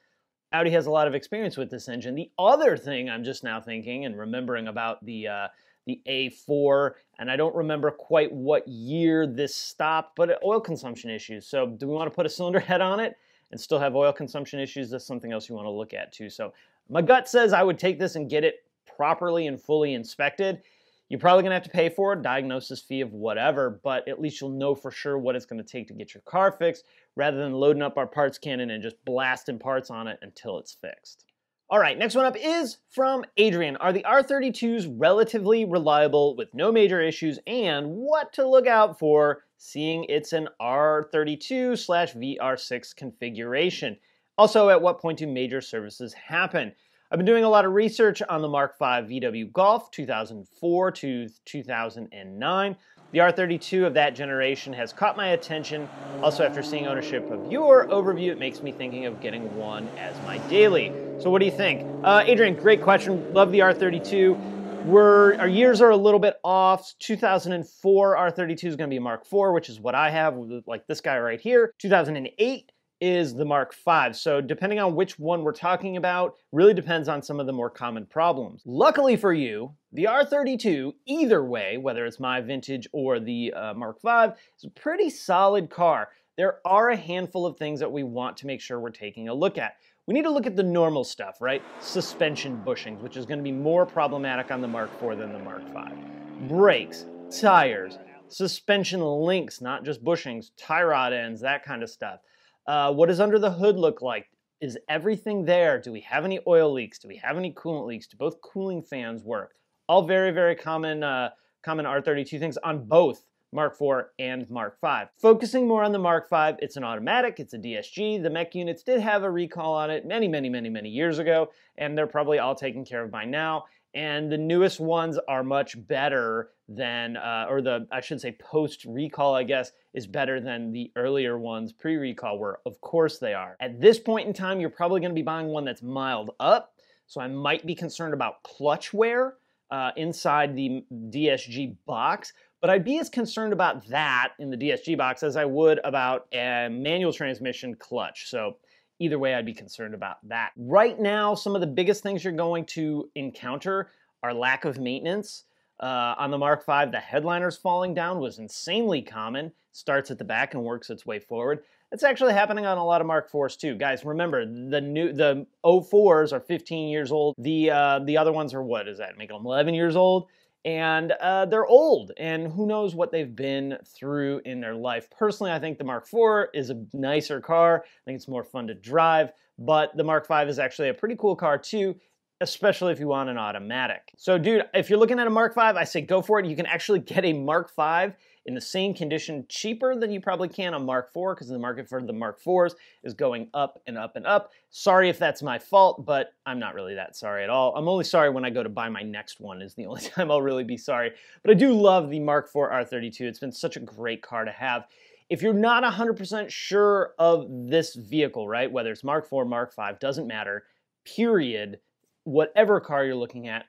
Audi 0.54 0.72
has 0.72 0.86
a 0.86 0.92
lot 0.92 1.08
of 1.08 1.16
experience 1.16 1.58
with 1.58 1.70
this 1.70 1.90
engine. 1.90 2.16
The 2.16 2.32
other 2.38 2.78
thing 2.78 3.10
I'm 3.10 3.24
just 3.24 3.44
now 3.44 3.60
thinking 3.60 4.06
and 4.06 4.18
remembering 4.18 4.68
about 4.68 5.04
the 5.06 5.28
uh, 5.28 5.48
the 5.86 6.02
A4, 6.08 6.92
and 7.20 7.30
I 7.30 7.36
don't 7.36 7.56
remember 7.56 7.92
quite 7.92 8.32
what 8.32 8.68
year 8.68 9.28
this 9.28 9.54
stopped, 9.54 10.16
but 10.16 10.44
oil 10.44 10.60
consumption 10.60 11.10
issues. 11.10 11.46
So, 11.46 11.68
do 11.68 11.88
we 11.88 11.94
want 11.94 12.12
to 12.12 12.16
put 12.16 12.26
a 12.26 12.30
cylinder 12.30 12.60
head 12.60 12.82
on 12.82 13.00
it 13.00 13.18
and 13.52 13.60
still 13.60 13.80
have 13.80 13.96
oil 13.96 14.12
consumption 14.12 14.60
issues? 14.60 14.90
That's 14.90 15.06
something 15.06 15.32
else 15.32 15.48
you 15.48 15.56
want 15.56 15.68
to 15.68 15.72
look 15.72 15.94
at 15.94 16.12
too. 16.12 16.30
So, 16.30 16.54
my 16.90 17.02
gut 17.02 17.30
says 17.30 17.54
I 17.54 17.64
would 17.64 17.78
take 17.78 18.00
this 18.00 18.16
and 18.16 18.30
get 18.30 18.44
it 18.44 18.64
properly 18.96 19.48
and 19.48 19.62
fully 19.62 19.94
inspected. 19.94 20.62
You're 21.10 21.20
probably 21.20 21.44
going 21.44 21.52
to 21.52 21.56
have 21.56 21.64
to 21.64 21.70
pay 21.70 21.90
for 21.90 22.14
a 22.14 22.22
diagnosis 22.22 22.82
fee 22.82 23.02
of 23.02 23.14
whatever, 23.14 23.80
but 23.84 24.08
at 24.08 24.20
least 24.20 24.42
you'll 24.42 24.50
know 24.50 24.74
for 24.74 24.90
sure 24.90 25.20
what 25.20 25.36
it's 25.36 25.46
going 25.46 25.62
to 25.62 25.68
take 25.68 25.88
to 25.90 25.94
get 25.94 26.16
your 26.16 26.22
car 26.22 26.52
fixed 26.52 26.86
rather 27.16 27.38
than 27.38 27.54
loading 27.54 27.82
up 27.82 27.98
our 27.98 28.08
parts 28.08 28.38
cannon 28.38 28.70
and 28.70 28.84
just 28.84 29.04
blasting 29.06 29.60
parts 29.60 29.90
on 29.90 30.08
it 30.08 30.20
until 30.22 30.58
it's 30.60 30.78
fixed. 30.82 31.26
All 31.68 31.80
right, 31.80 31.98
next 31.98 32.14
one 32.14 32.26
up 32.26 32.38
is 32.40 32.78
from 32.92 33.26
Adrian. 33.38 33.76
Are 33.78 33.92
the 33.92 34.06
R32s 34.08 34.94
relatively 35.00 35.66
reliable 35.66 36.36
with 36.36 36.54
no 36.54 36.72
major 36.72 37.02
issues 37.02 37.40
and 37.48 37.88
what 37.88 38.32
to 38.34 38.48
look 38.48 38.68
out 38.68 39.00
for 39.00 39.44
seeing 39.58 40.06
it's 40.08 40.32
an 40.34 40.48
R32 40.62 41.78
slash 41.80 42.14
VR6 42.14 42.96
configuration? 42.96 43.98
Also, 44.38 44.70
at 44.70 44.82
what 44.82 45.00
point 45.00 45.18
do 45.18 45.26
major 45.26 45.60
services 45.60 46.14
happen? 46.14 46.72
I've 47.10 47.18
been 47.18 47.26
doing 47.26 47.44
a 47.44 47.50
lot 47.50 47.66
of 47.66 47.74
research 47.74 48.22
on 48.30 48.42
the 48.42 48.48
Mark 48.48 48.78
V 48.78 48.86
VW 48.86 49.52
Golf 49.52 49.90
2004 49.90 50.92
to 50.92 51.28
2009. 51.46 52.76
The 53.16 53.22
R32 53.22 53.88
of 53.88 53.94
that 53.94 54.14
generation 54.14 54.74
has 54.74 54.92
caught 54.92 55.16
my 55.16 55.30
attention. 55.30 55.88
Also, 56.22 56.44
after 56.44 56.62
seeing 56.62 56.86
ownership 56.86 57.32
of 57.32 57.50
your 57.50 57.88
overview, 57.88 58.30
it 58.30 58.38
makes 58.38 58.62
me 58.62 58.74
thinking 58.74 59.06
of 59.06 59.22
getting 59.22 59.56
one 59.56 59.88
as 59.98 60.14
my 60.28 60.38
daily. 60.50 60.92
So, 61.20 61.30
what 61.30 61.40
do 61.40 61.46
you 61.46 61.52
think? 61.52 61.88
Uh, 62.04 62.26
Adrian, 62.26 62.56
great 62.56 62.82
question. 62.82 63.34
Love 63.34 63.54
the 63.54 63.60
R32. 63.60 64.84
We're, 64.84 65.36
our 65.36 65.48
years 65.48 65.80
are 65.80 65.92
a 65.92 65.96
little 65.96 66.20
bit 66.20 66.36
off. 66.44 66.94
2004 67.00 68.18
R32 68.18 68.66
is 68.66 68.76
going 68.76 68.90
to 68.90 68.94
be 68.94 68.98
a 68.98 69.02
Mark 69.02 69.22
IV, 69.22 69.54
which 69.54 69.70
is 69.70 69.80
what 69.80 69.96
I 69.96 70.10
have, 70.10 70.36
like 70.68 70.86
this 70.88 71.00
guy 71.00 71.18
right 71.18 71.40
here. 71.40 71.74
2008 71.80 72.70
is 73.02 73.34
the 73.34 73.46
Mark 73.46 73.74
V. 73.74 74.14
So 74.14 74.42
depending 74.42 74.80
on 74.80 74.96
which 74.96 75.20
one 75.20 75.44
we're 75.44 75.54
talking 75.54 75.98
about, 75.98 76.36
really 76.52 76.74
depends 76.74 77.08
on 77.08 77.22
some 77.22 77.40
of 77.40 77.46
the 77.46 77.54
more 77.54 77.70
common 77.70 78.06
problems. 78.06 78.62
Luckily 78.66 79.16
for 79.16 79.34
you, 79.34 79.74
the 79.96 80.04
R32, 80.04 80.94
either 81.06 81.42
way, 81.42 81.78
whether 81.78 82.06
it's 82.06 82.20
my 82.20 82.42
vintage 82.42 82.86
or 82.92 83.18
the 83.18 83.54
uh, 83.54 83.74
Mark 83.74 84.02
V, 84.02 84.34
is 84.58 84.66
a 84.66 84.70
pretty 84.70 85.10
solid 85.10 85.70
car. 85.70 86.10
There 86.38 86.60
are 86.66 86.90
a 86.90 86.98
handful 86.98 87.46
of 87.46 87.58
things 87.58 87.80
that 87.80 87.92
we 87.94 88.04
want 88.04 88.36
to 88.38 88.46
make 88.46 88.60
sure 88.60 88.78
we're 88.78 88.90
taking 88.90 89.30
a 89.30 89.34
look 89.34 89.58
at. 89.58 89.76
We 90.06 90.14
need 90.14 90.24
to 90.24 90.32
look 90.32 90.46
at 90.46 90.58
the 90.58 90.64
normal 90.64 91.06
stuff, 91.06 91.38
right? 91.40 91.64
Suspension 91.80 92.62
bushings, 92.66 93.00
which 93.00 93.16
is 93.16 93.26
going 93.26 93.40
to 93.40 93.44
be 93.44 93.54
more 93.54 93.86
problematic 93.86 94.52
on 94.52 94.60
the 94.60 94.68
Mark 94.68 94.92
IV 95.02 95.18
than 95.18 95.32
the 95.32 95.40
Mark 95.40 95.64
V. 95.64 96.48
Brakes, 96.50 97.06
tires, 97.32 97.98
suspension 98.28 99.00
links, 99.00 99.62
not 99.62 99.86
just 99.86 100.04
bushings, 100.04 100.52
tie 100.58 100.84
rod 100.84 101.14
ends, 101.14 101.40
that 101.40 101.64
kind 101.64 101.82
of 101.82 101.90
stuff. 101.90 102.20
Uh, 102.68 102.92
what 102.92 103.08
does 103.08 103.22
under 103.22 103.40
the 103.40 103.52
hood 103.52 103.78
look 103.78 104.02
like? 104.02 104.30
Is 104.60 104.78
everything 104.90 105.46
there? 105.46 105.80
Do 105.80 105.94
we 105.94 106.02
have 106.02 106.26
any 106.26 106.42
oil 106.46 106.74
leaks? 106.74 107.00
Do 107.00 107.08
we 107.08 107.16
have 107.18 107.38
any 107.38 107.54
coolant 107.54 107.88
leaks? 107.88 108.08
Do 108.08 108.18
both 108.18 108.42
cooling 108.42 108.82
fans 108.82 109.24
work? 109.24 109.54
All 109.88 110.04
very, 110.04 110.32
very 110.32 110.56
common, 110.56 111.04
uh, 111.04 111.30
common 111.64 111.86
R32 111.86 112.40
things 112.40 112.58
on 112.58 112.86
both 112.86 113.24
Mark 113.52 113.78
IV 113.80 114.06
and 114.20 114.50
Mark 114.50 114.78
V. 114.82 115.04
Focusing 115.22 115.68
more 115.68 115.84
on 115.84 115.92
the 115.92 116.00
Mark 116.00 116.30
V, 116.30 116.58
it's 116.60 116.76
an 116.76 116.84
automatic, 116.84 117.40
it's 117.40 117.54
a 117.54 117.58
DSG. 117.58 118.22
The 118.22 118.30
mech 118.30 118.56
units 118.56 118.84
did 118.84 119.00
have 119.00 119.24
a 119.24 119.32
recall 119.32 119.74
on 119.74 119.90
it 119.90 120.06
many, 120.06 120.28
many, 120.28 120.50
many, 120.50 120.70
many 120.70 120.90
years 120.90 121.20
ago, 121.20 121.52
and 121.78 121.98
they're 121.98 122.08
probably 122.08 122.40
all 122.40 122.56
taken 122.56 122.84
care 122.84 123.04
of 123.04 123.12
by 123.12 123.26
now 123.26 123.66
and 123.96 124.30
the 124.30 124.38
newest 124.38 124.80
ones 124.80 125.18
are 125.30 125.44
much 125.44 125.76
better 125.88 126.52
than, 126.68 127.16
uh, 127.16 127.46
or 127.50 127.62
the 127.62 127.88
I 127.92 128.02
should 128.02 128.20
say 128.20 128.34
post 128.34 128.84
recall, 128.86 129.34
I 129.34 129.44
guess, 129.44 129.72
is 129.94 130.06
better 130.06 130.42
than 130.42 130.74
the 130.74 130.92
earlier 130.98 131.40
ones 131.40 131.72
pre 131.72 131.96
recall 131.96 132.38
were. 132.38 132.60
Of 132.66 132.82
course 132.82 133.18
they 133.18 133.34
are. 133.34 133.56
At 133.62 133.80
this 133.80 133.98
point 133.98 134.28
in 134.28 134.34
time, 134.34 134.60
you're 134.60 134.70
probably 134.70 135.00
going 135.00 135.12
to 135.12 135.16
be 135.16 135.22
buying 135.24 135.48
one 135.48 135.64
that's 135.64 135.82
mild 135.82 136.32
up, 136.40 136.74
so 137.08 137.22
I 137.22 137.28
might 137.28 137.66
be 137.66 137.74
concerned 137.74 138.14
about 138.14 138.44
clutch 138.44 138.94
wear 138.94 139.36
uh, 139.72 139.92
inside 139.96 140.56
the 140.56 140.84
DSG 140.94 141.76
box. 141.86 142.34
But 142.62 142.70
I'd 142.70 142.86
be 142.86 143.00
as 143.00 143.10
concerned 143.10 143.54
about 143.54 143.88
that 143.90 144.34
in 144.40 144.50
the 144.50 144.58
DSG 144.58 144.98
box 144.98 145.22
as 145.24 145.38
I 145.38 145.46
would 145.46 145.80
about 145.84 146.28
a 146.34 146.68
manual 146.70 147.14
transmission 147.14 147.76
clutch. 147.76 148.30
So 148.30 148.58
Either 149.00 149.20
way, 149.20 149.36
I'd 149.36 149.46
be 149.46 149.54
concerned 149.54 149.94
about 149.94 150.18
that. 150.30 150.52
Right 150.56 151.00
now, 151.00 151.36
some 151.36 151.54
of 151.54 151.62
the 151.62 151.68
biggest 151.68 152.02
things 152.02 152.24
you're 152.24 152.32
going 152.32 152.66
to 152.68 153.10
encounter 153.16 153.92
are 154.24 154.34
lack 154.34 154.64
of 154.64 154.80
maintenance. 154.80 155.44
Uh, 155.82 156.16
on 156.18 156.32
the 156.32 156.38
Mark 156.38 156.66
V, 156.66 156.86
the 156.90 157.00
headliners 157.00 157.58
falling 157.58 157.94
down 157.94 158.20
was 158.20 158.40
insanely 158.40 159.02
common. 159.02 159.52
Starts 159.74 160.12
at 160.12 160.18
the 160.18 160.24
back 160.24 160.54
and 160.54 160.64
works 160.64 160.90
its 160.90 161.06
way 161.06 161.20
forward. 161.20 161.64
It's 161.96 162.04
actually 162.04 162.34
happening 162.34 162.66
on 162.66 162.78
a 162.78 162.84
lot 162.84 163.00
of 163.00 163.08
Mark 163.08 163.32
IVs 163.32 163.58
too. 163.58 163.74
Guys, 163.74 164.04
remember 164.04 164.46
the 164.46 164.82
new 164.82 165.14
the 165.14 165.48
04s 165.64 166.34
are 166.34 166.42
15 166.42 166.90
years 166.90 167.10
old. 167.10 167.36
The 167.38 167.72
uh, 167.72 168.00
the 168.00 168.18
other 168.18 168.34
ones 168.34 168.54
are 168.54 168.62
what 168.62 168.90
is 168.90 168.98
that? 168.98 169.18
Make 169.18 169.30
them 169.30 169.46
11 169.46 169.74
years 169.74 169.96
old 169.96 170.28
and 170.66 171.14
uh, 171.14 171.46
they're 171.46 171.66
old 171.66 172.12
and 172.18 172.52
who 172.52 172.68
knows 172.68 172.96
what 172.96 173.14
they've 173.14 173.34
been 173.34 173.78
through 173.86 174.42
in 174.44 174.60
their 174.60 174.74
life 174.74 175.08
personally 175.12 175.52
i 175.52 175.60
think 175.60 175.78
the 175.78 175.84
mark 175.84 176.08
iv 176.12 176.48
is 176.56 176.72
a 176.72 176.86
nicer 176.92 177.40
car 177.40 177.84
i 177.86 178.04
think 178.04 178.16
it's 178.16 178.28
more 178.28 178.44
fun 178.44 178.66
to 178.66 178.74
drive 178.74 179.30
but 179.60 179.96
the 179.96 180.04
mark 180.04 180.28
v 180.28 180.34
is 180.50 180.58
actually 180.58 180.90
a 180.90 180.94
pretty 180.94 181.16
cool 181.18 181.36
car 181.36 181.56
too 181.56 181.96
especially 182.42 182.92
if 182.92 183.00
you 183.00 183.08
want 183.08 183.30
an 183.30 183.38
automatic 183.38 184.12
so 184.18 184.40
dude 184.40 184.64
if 184.74 184.90
you're 184.90 184.98
looking 184.98 185.20
at 185.20 185.28
a 185.28 185.30
mark 185.30 185.54
v 185.54 185.62
i 185.62 185.84
say 185.84 186.02
go 186.02 186.20
for 186.20 186.40
it 186.40 186.48
you 186.48 186.56
can 186.56 186.66
actually 186.66 187.00
get 187.00 187.24
a 187.24 187.34
mark 187.34 187.70
v 187.76 188.12
in 188.46 188.54
the 188.54 188.62
same 188.62 188.94
condition 188.94 189.46
cheaper 189.50 189.96
than 189.96 190.12
you 190.12 190.22
probably 190.22 190.48
can 190.48 190.74
on 190.74 190.86
Mark 190.86 191.08
IV 191.16 191.36
because 191.36 191.48
the 191.48 191.58
market 191.58 191.90
for 191.90 192.02
the 192.02 192.14
Mark 192.14 192.40
IVs 192.42 192.76
is 193.04 193.14
going 193.14 193.50
up 193.54 193.82
and 193.88 193.98
up 193.98 194.16
and 194.16 194.26
up. 194.28 194.52
Sorry 194.70 195.10
if 195.10 195.18
that's 195.18 195.42
my 195.42 195.58
fault, 195.58 196.06
but 196.06 196.34
I'm 196.46 196.60
not 196.60 196.76
really 196.76 196.94
that 196.96 197.16
sorry 197.16 197.44
at 197.44 197.50
all. 197.50 197.76
I'm 197.76 197.88
only 197.88 198.04
sorry 198.04 198.30
when 198.30 198.46
I 198.46 198.52
go 198.52 198.62
to 198.62 198.70
buy 198.70 198.88
my 198.90 199.02
next 199.02 199.40
one 199.40 199.62
is 199.62 199.74
the 199.74 199.88
only 199.88 200.02
time 200.16 200.30
I'll 200.30 200.42
really 200.42 200.64
be 200.64 200.78
sorry. 200.78 201.12
But 201.42 201.52
I 201.52 201.54
do 201.56 201.74
love 201.74 202.10
the 202.10 202.20
Mark 202.20 202.46
IV 202.48 202.54
R32. 202.54 203.22
It's 203.22 203.40
been 203.40 203.52
such 203.52 203.78
a 203.78 203.82
great 203.82 204.22
car 204.22 204.46
to 204.46 204.52
have. 204.52 204.86
If 205.28 205.42
you're 205.42 205.54
not 205.54 205.84
100% 205.84 206.50
sure 206.52 207.14
of 207.18 207.48
this 207.50 207.96
vehicle, 207.96 208.48
right, 208.48 208.72
whether 208.72 208.92
it's 208.92 209.04
Mark 209.04 209.26
IV, 209.26 209.48
Mark 209.48 209.76
V, 209.76 209.82
doesn't 210.00 210.28
matter, 210.28 210.66
period, 211.04 211.80
whatever 212.26 212.80
car 212.80 213.06
you're 213.06 213.16
looking 213.16 213.48
at, 213.48 213.66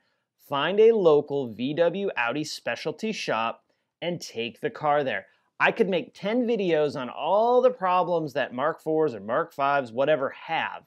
find 0.49 0.79
a 0.79 0.93
local 0.93 1.49
VW 1.55 2.11
Audi 2.15 2.45
specialty 2.45 3.11
shop 3.11 3.63
and 4.03 4.21
take 4.21 4.61
the 4.61 4.71
car 4.71 5.05
there. 5.05 5.27
I 5.59 5.73
could 5.73 5.89
make 5.89 6.15
10 6.15 6.47
videos 6.47 7.01
on 7.01 7.09
all 7.09 7.63
the 7.63 7.71
problems 7.71 8.35
that 8.35 8.53
Mark 8.53 8.83
IVs 8.83 9.15
or 9.15 9.21
Mark 9.21 9.55
Vs, 9.55 9.93
whatever, 9.93 10.31
have. 10.31 10.85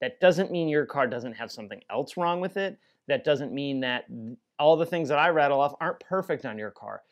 That 0.00 0.18
doesn't 0.20 0.50
mean 0.50 0.68
your 0.68 0.86
car 0.86 1.06
doesn't 1.06 1.34
have 1.34 1.52
something 1.52 1.80
else 1.90 2.16
wrong 2.16 2.40
with 2.40 2.56
it. 2.56 2.78
That 3.06 3.24
doesn't 3.24 3.52
mean 3.52 3.80
that 3.80 4.06
all 4.58 4.76
the 4.76 4.86
things 4.86 5.08
that 5.10 5.18
I 5.18 5.28
rattle 5.28 5.60
off 5.60 5.74
aren't 5.80 6.00
perfect 6.00 6.44
on 6.44 6.58
your 6.58 6.70
car. 6.70 7.02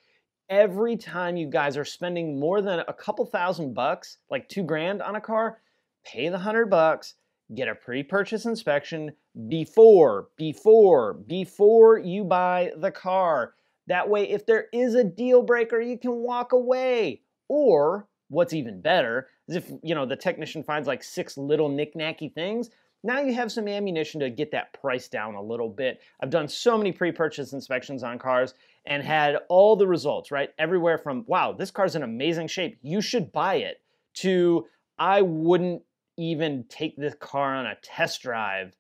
Every 0.49 0.97
time 0.97 1.37
you 1.37 1.47
guys 1.47 1.77
are 1.77 1.85
spending 1.85 2.41
more 2.41 2.63
than 2.63 2.81
a 2.81 2.93
couple 2.93 3.27
thousand 3.27 3.75
bucks, 3.75 4.19
like 4.31 4.49
two 4.49 4.63
grand 4.63 5.03
on 5.03 5.17
a 5.17 5.21
car, 5.21 5.61
pay 6.05 6.31
the 6.31 6.39
hundred 6.39 6.71
bucks, 6.71 7.15
get 7.55 7.69
a 7.69 7.75
pre-purchase 7.75 8.47
inspection 8.47 9.13
before, 9.49 10.29
before, 10.37 11.15
before 11.15 11.99
you 11.99 12.25
buy 12.25 12.73
the 12.79 12.91
car. 12.91 13.55
That 13.89 14.09
way, 14.09 14.29
if 14.31 14.47
there 14.47 14.67
is 14.73 14.95
a 14.95 15.05
deal 15.05 15.43
breaker, 15.43 15.81
you 15.81 15.99
can 15.99 16.17
walk 16.17 16.53
away. 16.53 17.23
Or, 17.49 18.07
what's 18.29 18.53
even 18.53 18.81
better, 18.81 19.29
is 19.49 19.57
if 19.57 19.71
you 19.83 19.95
know 19.95 20.07
the 20.07 20.17
technician 20.17 20.63
finds 20.63 20.87
like 20.87 21.03
six 21.03 21.37
little 21.37 21.71
knickknacky 21.71 22.33
things, 22.33 22.71
now 23.03 23.21
you 23.21 23.33
have 23.35 23.51
some 23.51 23.69
ammunition 23.69 24.21
to 24.21 24.29
get 24.29 24.51
that 24.53 24.73
price 24.81 25.09
down 25.09 25.35
a 25.35 25.43
little 25.43 25.69
bit. 25.69 26.01
I've 26.21 26.31
done 26.31 26.49
so 26.49 26.77
many 26.77 26.93
pre-purchase 26.93 27.53
inspections 27.53 28.03
on 28.03 28.19
cars 28.19 28.55
and 28.87 29.03
had 29.03 29.37
all 29.49 29.77
the 29.77 29.87
results, 29.87 30.31
right? 30.31 30.51
Everywhere 30.59 30.99
from, 30.99 31.25
wow, 31.27 31.53
this 31.53 31.71
car's 31.71 31.95
in 31.95 32.03
amazing 32.03 32.49
shape, 32.49 32.79
you 32.83 33.01
should 33.01 33.33
buy 33.33 33.57
it, 33.57 33.81
to 34.15 34.67
I 34.99 35.23
wouldn't 35.23 35.83
even 36.17 36.65
take 36.69 36.97
this 36.97 37.15
car 37.21 37.55
on 37.55 37.67
a 37.67 37.77
test 37.83 38.21
drive, 38.21 38.75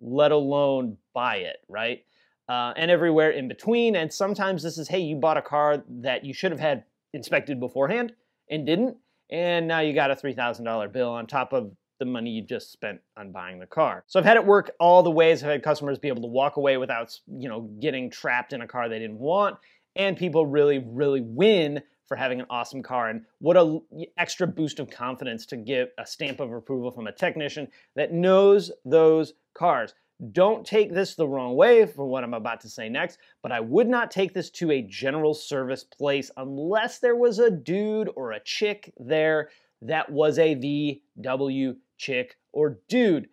let 0.00 0.32
alone 0.32 0.96
buy 1.12 1.36
it, 1.36 1.56
right? 1.68 2.04
Uh, 2.48 2.72
and 2.76 2.90
everywhere 2.90 3.30
in 3.30 3.48
between. 3.48 3.96
And 3.96 4.12
sometimes 4.12 4.62
this 4.62 4.78
is, 4.78 4.88
hey, 4.88 5.00
you 5.00 5.16
bought 5.16 5.36
a 5.36 5.42
car 5.42 5.82
that 5.88 6.24
you 6.24 6.34
should 6.34 6.50
have 6.50 6.60
had 6.60 6.84
inspected 7.12 7.60
beforehand 7.60 8.12
and 8.50 8.66
didn't, 8.66 8.96
and 9.30 9.66
now 9.66 9.80
you 9.80 9.94
got 9.94 10.10
a 10.10 10.16
$3,000 10.16 10.92
bill 10.92 11.10
on 11.10 11.26
top 11.26 11.52
of 11.52 11.72
the 11.98 12.04
money 12.04 12.30
you 12.30 12.42
just 12.42 12.72
spent 12.72 13.00
on 13.16 13.30
buying 13.32 13.58
the 13.58 13.66
car. 13.66 14.04
So 14.06 14.18
I've 14.18 14.26
had 14.26 14.36
it 14.36 14.44
work 14.44 14.72
all 14.80 15.02
the 15.02 15.10
ways. 15.10 15.42
I've 15.42 15.50
had 15.50 15.62
customers 15.62 15.98
be 15.98 16.08
able 16.08 16.22
to 16.22 16.28
walk 16.28 16.56
away 16.56 16.76
without, 16.76 17.18
you 17.26 17.48
know, 17.48 17.62
getting 17.80 18.10
trapped 18.10 18.52
in 18.52 18.62
a 18.62 18.66
car 18.66 18.88
they 18.88 18.98
didn't 18.98 19.18
want, 19.18 19.56
and 19.96 20.16
people 20.16 20.44
really, 20.44 20.84
really 20.86 21.20
win 21.20 21.82
for 22.06 22.16
having 22.16 22.40
an 22.40 22.46
awesome 22.50 22.82
car. 22.82 23.08
And 23.08 23.24
what 23.38 23.56
a 23.56 23.80
extra 24.18 24.46
boost 24.46 24.78
of 24.78 24.90
confidence 24.90 25.46
to 25.46 25.56
get 25.56 25.92
a 25.98 26.06
stamp 26.06 26.40
of 26.40 26.52
approval 26.52 26.90
from 26.90 27.06
a 27.06 27.12
technician 27.12 27.68
that 27.96 28.12
knows 28.12 28.70
those 28.84 29.32
cars. 29.54 29.94
Don't 30.30 30.64
take 30.64 30.92
this 30.92 31.16
the 31.16 31.26
wrong 31.26 31.56
way 31.56 31.86
for 31.86 32.06
what 32.06 32.22
I'm 32.22 32.34
about 32.34 32.60
to 32.60 32.68
say 32.68 32.88
next, 32.88 33.18
but 33.42 33.50
I 33.50 33.60
would 33.60 33.88
not 33.88 34.10
take 34.10 34.32
this 34.32 34.48
to 34.50 34.70
a 34.70 34.82
general 34.82 35.34
service 35.34 35.82
place 35.82 36.30
unless 36.36 37.00
there 37.00 37.16
was 37.16 37.40
a 37.40 37.50
dude 37.50 38.10
or 38.14 38.32
a 38.32 38.40
chick 38.40 38.92
there 38.98 39.50
that 39.82 40.10
was 40.10 40.38
a 40.38 40.54
VW 40.56 41.76
chick 41.98 42.36
or 42.52 42.78
dude. 42.88 43.28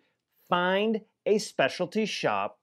Find 0.48 1.00
a 1.24 1.38
specialty 1.38 2.04
shop 2.04 2.58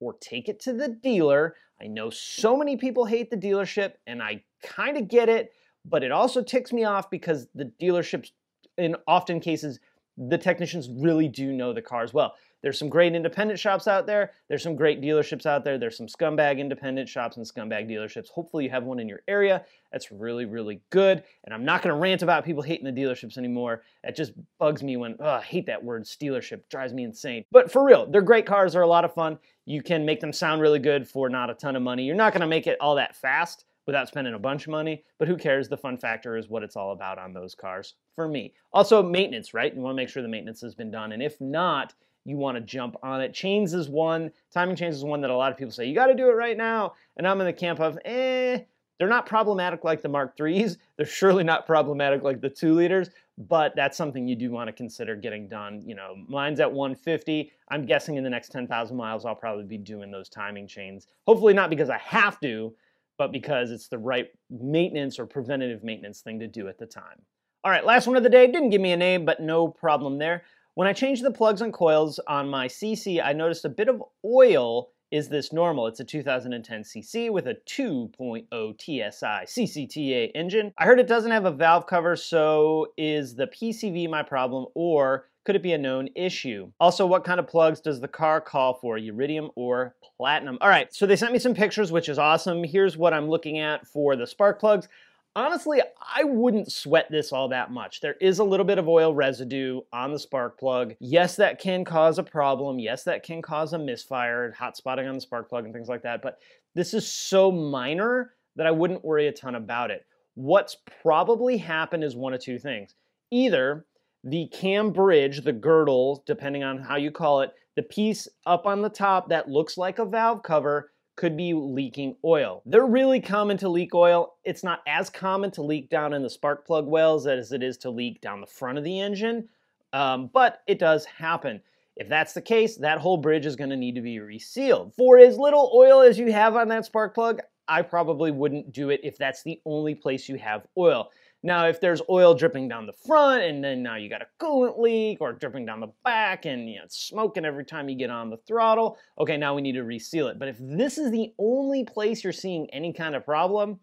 or 0.00 0.14
take 0.20 0.48
it 0.48 0.60
to 0.60 0.72
the 0.72 0.88
dealer. 0.88 1.56
I 1.80 1.88
know 1.88 2.10
so 2.10 2.56
many 2.56 2.76
people 2.76 3.04
hate 3.04 3.30
the 3.30 3.36
dealership, 3.36 3.94
and 4.06 4.22
I 4.22 4.44
kind 4.62 4.96
of 4.96 5.08
get 5.08 5.28
it, 5.28 5.52
but 5.84 6.04
it 6.04 6.12
also 6.12 6.42
ticks 6.42 6.72
me 6.72 6.84
off 6.84 7.10
because 7.10 7.48
the 7.54 7.72
dealerships, 7.80 8.30
in 8.78 8.96
often 9.06 9.40
cases, 9.40 9.80
the 10.16 10.38
technicians 10.38 10.88
really 10.88 11.28
do 11.28 11.52
know 11.52 11.72
the 11.72 11.82
cars 11.82 12.14
well. 12.14 12.34
There's 12.64 12.78
some 12.78 12.88
great 12.88 13.14
independent 13.14 13.60
shops 13.60 13.86
out 13.86 14.06
there. 14.06 14.32
There's 14.48 14.62
some 14.62 14.74
great 14.74 15.02
dealerships 15.02 15.44
out 15.44 15.64
there. 15.64 15.76
There's 15.76 15.98
some 15.98 16.06
scumbag 16.06 16.58
independent 16.58 17.10
shops 17.10 17.36
and 17.36 17.44
scumbag 17.44 17.90
dealerships. 17.90 18.30
Hopefully, 18.30 18.64
you 18.64 18.70
have 18.70 18.84
one 18.84 18.98
in 18.98 19.06
your 19.06 19.20
area. 19.28 19.66
That's 19.92 20.10
really, 20.10 20.46
really 20.46 20.80
good. 20.88 21.22
And 21.44 21.52
I'm 21.52 21.66
not 21.66 21.82
going 21.82 21.94
to 21.94 22.00
rant 22.00 22.22
about 22.22 22.42
people 22.42 22.62
hating 22.62 22.86
the 22.86 23.02
dealerships 23.02 23.36
anymore. 23.36 23.82
That 24.02 24.16
just 24.16 24.32
bugs 24.58 24.82
me 24.82 24.96
when 24.96 25.14
oh, 25.20 25.28
I 25.28 25.42
hate 25.42 25.66
that 25.66 25.84
word 25.84 26.04
dealership. 26.04 26.62
drives 26.70 26.94
me 26.94 27.04
insane. 27.04 27.44
But 27.52 27.70
for 27.70 27.84
real, 27.84 28.10
they're 28.10 28.22
great 28.22 28.46
cars. 28.46 28.72
They're 28.72 28.80
a 28.80 28.86
lot 28.86 29.04
of 29.04 29.12
fun. 29.12 29.38
You 29.66 29.82
can 29.82 30.06
make 30.06 30.20
them 30.20 30.32
sound 30.32 30.62
really 30.62 30.78
good 30.78 31.06
for 31.06 31.28
not 31.28 31.50
a 31.50 31.54
ton 31.54 31.76
of 31.76 31.82
money. 31.82 32.04
You're 32.04 32.16
not 32.16 32.32
going 32.32 32.40
to 32.40 32.46
make 32.46 32.66
it 32.66 32.78
all 32.80 32.94
that 32.94 33.14
fast 33.14 33.66
without 33.86 34.08
spending 34.08 34.32
a 34.32 34.38
bunch 34.38 34.66
of 34.66 34.70
money, 34.70 35.04
but 35.18 35.28
who 35.28 35.36
cares? 35.36 35.68
The 35.68 35.76
fun 35.76 35.98
factor 35.98 36.38
is 36.38 36.48
what 36.48 36.62
it's 36.62 36.76
all 36.76 36.92
about 36.92 37.18
on 37.18 37.34
those 37.34 37.54
cars 37.54 37.94
for 38.14 38.26
me. 38.26 38.54
Also, 38.72 39.02
maintenance, 39.02 39.52
right? 39.52 39.74
You 39.74 39.82
want 39.82 39.92
to 39.92 40.02
make 40.02 40.08
sure 40.08 40.22
the 40.22 40.28
maintenance 40.28 40.62
has 40.62 40.74
been 40.74 40.90
done. 40.90 41.12
And 41.12 41.22
if 41.22 41.38
not, 41.38 41.92
you 42.24 42.36
want 42.36 42.56
to 42.56 42.60
jump 42.60 42.96
on 43.02 43.20
it. 43.20 43.34
Chains 43.34 43.74
is 43.74 43.88
one, 43.88 44.30
timing 44.52 44.76
chains 44.76 44.96
is 44.96 45.04
one 45.04 45.20
that 45.20 45.30
a 45.30 45.36
lot 45.36 45.52
of 45.52 45.58
people 45.58 45.72
say, 45.72 45.86
you 45.86 45.94
got 45.94 46.06
to 46.06 46.14
do 46.14 46.28
it 46.28 46.34
right 46.34 46.56
now. 46.56 46.94
And 47.16 47.26
I'm 47.26 47.40
in 47.40 47.46
the 47.46 47.52
camp 47.52 47.80
of, 47.80 47.98
eh, 48.04 48.60
they're 48.98 49.08
not 49.08 49.26
problematic 49.26 49.84
like 49.84 50.02
the 50.02 50.08
Mark 50.08 50.36
3s. 50.36 50.76
They're 50.96 51.06
surely 51.06 51.44
not 51.44 51.66
problematic 51.66 52.22
like 52.22 52.40
the 52.40 52.48
two 52.48 52.74
liters, 52.74 53.10
but 53.36 53.74
that's 53.74 53.96
something 53.96 54.26
you 54.26 54.36
do 54.36 54.50
want 54.50 54.68
to 54.68 54.72
consider 54.72 55.16
getting 55.16 55.48
done. 55.48 55.82
You 55.84 55.96
know, 55.96 56.14
mine's 56.28 56.60
at 56.60 56.72
150. 56.72 57.50
I'm 57.68 57.84
guessing 57.86 58.16
in 58.16 58.24
the 58.24 58.30
next 58.30 58.50
10,000 58.50 58.96
miles, 58.96 59.26
I'll 59.26 59.34
probably 59.34 59.64
be 59.64 59.78
doing 59.78 60.10
those 60.10 60.28
timing 60.28 60.68
chains. 60.68 61.08
Hopefully 61.26 61.54
not 61.54 61.70
because 61.70 61.90
I 61.90 61.98
have 61.98 62.40
to, 62.40 62.74
but 63.18 63.32
because 63.32 63.70
it's 63.70 63.88
the 63.88 63.98
right 63.98 64.28
maintenance 64.50 65.18
or 65.18 65.26
preventative 65.26 65.82
maintenance 65.84 66.20
thing 66.20 66.38
to 66.40 66.46
do 66.46 66.68
at 66.68 66.78
the 66.78 66.86
time. 66.86 67.22
All 67.64 67.70
right, 67.70 67.84
last 67.84 68.06
one 68.06 68.16
of 68.16 68.22
the 68.22 68.28
day. 68.28 68.46
Didn't 68.46 68.70
give 68.70 68.80
me 68.80 68.92
a 68.92 68.96
name, 68.96 69.24
but 69.24 69.40
no 69.40 69.68
problem 69.68 70.18
there. 70.18 70.44
When 70.76 70.88
I 70.88 70.92
changed 70.92 71.22
the 71.22 71.30
plugs 71.30 71.60
and 71.60 71.72
coils 71.72 72.18
on 72.26 72.48
my 72.48 72.66
CC, 72.66 73.24
I 73.24 73.32
noticed 73.32 73.64
a 73.64 73.68
bit 73.68 73.88
of 73.88 74.02
oil. 74.24 74.90
Is 75.12 75.28
this 75.28 75.52
normal? 75.52 75.86
It's 75.86 76.00
a 76.00 76.04
2010 76.04 76.82
CC 76.82 77.30
with 77.30 77.46
a 77.46 77.54
2.0 77.68 78.48
TSI 78.80 79.44
CCTA 79.46 80.32
engine. 80.34 80.72
I 80.76 80.84
heard 80.84 80.98
it 80.98 81.06
doesn't 81.06 81.30
have 81.30 81.44
a 81.44 81.52
valve 81.52 81.86
cover, 81.86 82.16
so 82.16 82.88
is 82.98 83.36
the 83.36 83.46
PCV 83.46 84.10
my 84.10 84.24
problem 84.24 84.66
or 84.74 85.28
could 85.44 85.54
it 85.54 85.62
be 85.62 85.74
a 85.74 85.78
known 85.78 86.08
issue? 86.16 86.72
Also, 86.80 87.06
what 87.06 87.22
kind 87.22 87.38
of 87.38 87.46
plugs 87.46 87.80
does 87.80 88.00
the 88.00 88.08
car 88.08 88.40
call 88.40 88.74
for, 88.74 88.98
iridium 88.98 89.50
or 89.54 89.94
platinum? 90.16 90.58
All 90.60 90.68
right, 90.68 90.92
so 90.92 91.06
they 91.06 91.14
sent 91.14 91.32
me 91.32 91.38
some 91.38 91.54
pictures, 91.54 91.92
which 91.92 92.08
is 92.08 92.18
awesome. 92.18 92.64
Here's 92.64 92.96
what 92.96 93.14
I'm 93.14 93.28
looking 93.28 93.60
at 93.60 93.86
for 93.86 94.16
the 94.16 94.26
spark 94.26 94.58
plugs. 94.58 94.88
Honestly, 95.36 95.82
I 96.00 96.22
wouldn't 96.22 96.70
sweat 96.70 97.10
this 97.10 97.32
all 97.32 97.48
that 97.48 97.72
much. 97.72 98.00
There 98.00 98.14
is 98.20 98.38
a 98.38 98.44
little 98.44 98.64
bit 98.64 98.78
of 98.78 98.88
oil 98.88 99.12
residue 99.12 99.80
on 99.92 100.12
the 100.12 100.18
spark 100.18 100.58
plug. 100.60 100.94
Yes, 101.00 101.34
that 101.36 101.58
can 101.58 101.84
cause 101.84 102.18
a 102.18 102.22
problem. 102.22 102.78
Yes, 102.78 103.02
that 103.04 103.24
can 103.24 103.42
cause 103.42 103.72
a 103.72 103.78
misfire, 103.78 104.52
hot 104.52 104.76
spotting 104.76 105.08
on 105.08 105.16
the 105.16 105.20
spark 105.20 105.48
plug 105.48 105.64
and 105.64 105.74
things 105.74 105.88
like 105.88 106.02
that. 106.02 106.22
But 106.22 106.38
this 106.76 106.94
is 106.94 107.10
so 107.10 107.50
minor 107.50 108.34
that 108.54 108.66
I 108.66 108.70
wouldn't 108.70 109.04
worry 109.04 109.26
a 109.26 109.32
ton 109.32 109.56
about 109.56 109.90
it. 109.90 110.06
What's 110.36 110.76
probably 111.02 111.56
happened 111.56 112.04
is 112.04 112.14
one 112.14 112.32
of 112.32 112.40
two 112.40 112.60
things. 112.60 112.94
Either 113.32 113.86
the 114.22 114.46
cam 114.52 114.92
bridge, 114.92 115.42
the 115.42 115.52
girdle, 115.52 116.22
depending 116.26 116.62
on 116.62 116.78
how 116.78 116.94
you 116.94 117.10
call 117.10 117.40
it, 117.40 117.52
the 117.74 117.82
piece 117.82 118.28
up 118.46 118.66
on 118.66 118.82
the 118.82 118.88
top 118.88 119.28
that 119.30 119.48
looks 119.48 119.76
like 119.76 119.98
a 119.98 120.04
valve 120.04 120.44
cover 120.44 120.92
could 121.16 121.36
be 121.36 121.54
leaking 121.54 122.16
oil. 122.24 122.62
They're 122.66 122.86
really 122.86 123.20
common 123.20 123.56
to 123.58 123.68
leak 123.68 123.94
oil. 123.94 124.34
It's 124.44 124.64
not 124.64 124.80
as 124.86 125.10
common 125.10 125.50
to 125.52 125.62
leak 125.62 125.88
down 125.88 126.12
in 126.12 126.22
the 126.22 126.30
spark 126.30 126.66
plug 126.66 126.86
wells 126.86 127.26
as 127.26 127.52
it 127.52 127.62
is 127.62 127.76
to 127.78 127.90
leak 127.90 128.20
down 128.20 128.40
the 128.40 128.46
front 128.46 128.78
of 128.78 128.84
the 128.84 129.00
engine, 129.00 129.48
um, 129.92 130.30
but 130.32 130.62
it 130.66 130.78
does 130.78 131.04
happen. 131.04 131.60
If 131.96 132.08
that's 132.08 132.32
the 132.32 132.42
case, 132.42 132.76
that 132.78 132.98
whole 132.98 133.16
bridge 133.16 133.46
is 133.46 133.54
going 133.54 133.70
to 133.70 133.76
need 133.76 133.94
to 133.94 134.00
be 134.00 134.18
resealed. 134.18 134.92
For 134.96 135.18
as 135.18 135.38
little 135.38 135.70
oil 135.72 136.00
as 136.00 136.18
you 136.18 136.32
have 136.32 136.56
on 136.56 136.68
that 136.68 136.86
spark 136.86 137.14
plug, 137.14 137.40
I 137.68 137.82
probably 137.82 138.32
wouldn't 138.32 138.72
do 138.72 138.90
it 138.90 139.00
if 139.04 139.16
that's 139.16 139.42
the 139.42 139.60
only 139.64 139.94
place 139.94 140.28
you 140.28 140.36
have 140.36 140.66
oil. 140.76 141.10
Now, 141.44 141.66
if 141.66 141.78
there's 141.78 142.00
oil 142.08 142.32
dripping 142.32 142.68
down 142.68 142.86
the 142.86 142.94
front 142.94 143.42
and 143.42 143.62
then 143.62 143.82
now 143.82 143.96
you 143.96 144.08
got 144.08 144.22
a 144.22 144.26
coolant 144.42 144.78
leak 144.78 145.18
or 145.20 145.34
dripping 145.34 145.66
down 145.66 145.78
the 145.78 145.92
back 146.02 146.46
and 146.46 146.70
you 146.70 146.76
know, 146.76 146.84
it's 146.84 146.98
smoking 146.98 147.44
every 147.44 147.66
time 147.66 147.86
you 147.90 147.96
get 147.96 148.08
on 148.08 148.30
the 148.30 148.38
throttle, 148.38 148.96
okay, 149.18 149.36
now 149.36 149.54
we 149.54 149.60
need 149.60 149.72
to 149.72 149.84
reseal 149.84 150.28
it. 150.28 150.38
But 150.38 150.48
if 150.48 150.56
this 150.58 150.96
is 150.96 151.10
the 151.10 151.34
only 151.38 151.84
place 151.84 152.24
you're 152.24 152.32
seeing 152.32 152.66
any 152.70 152.94
kind 152.94 153.14
of 153.14 153.26
problem, 153.26 153.78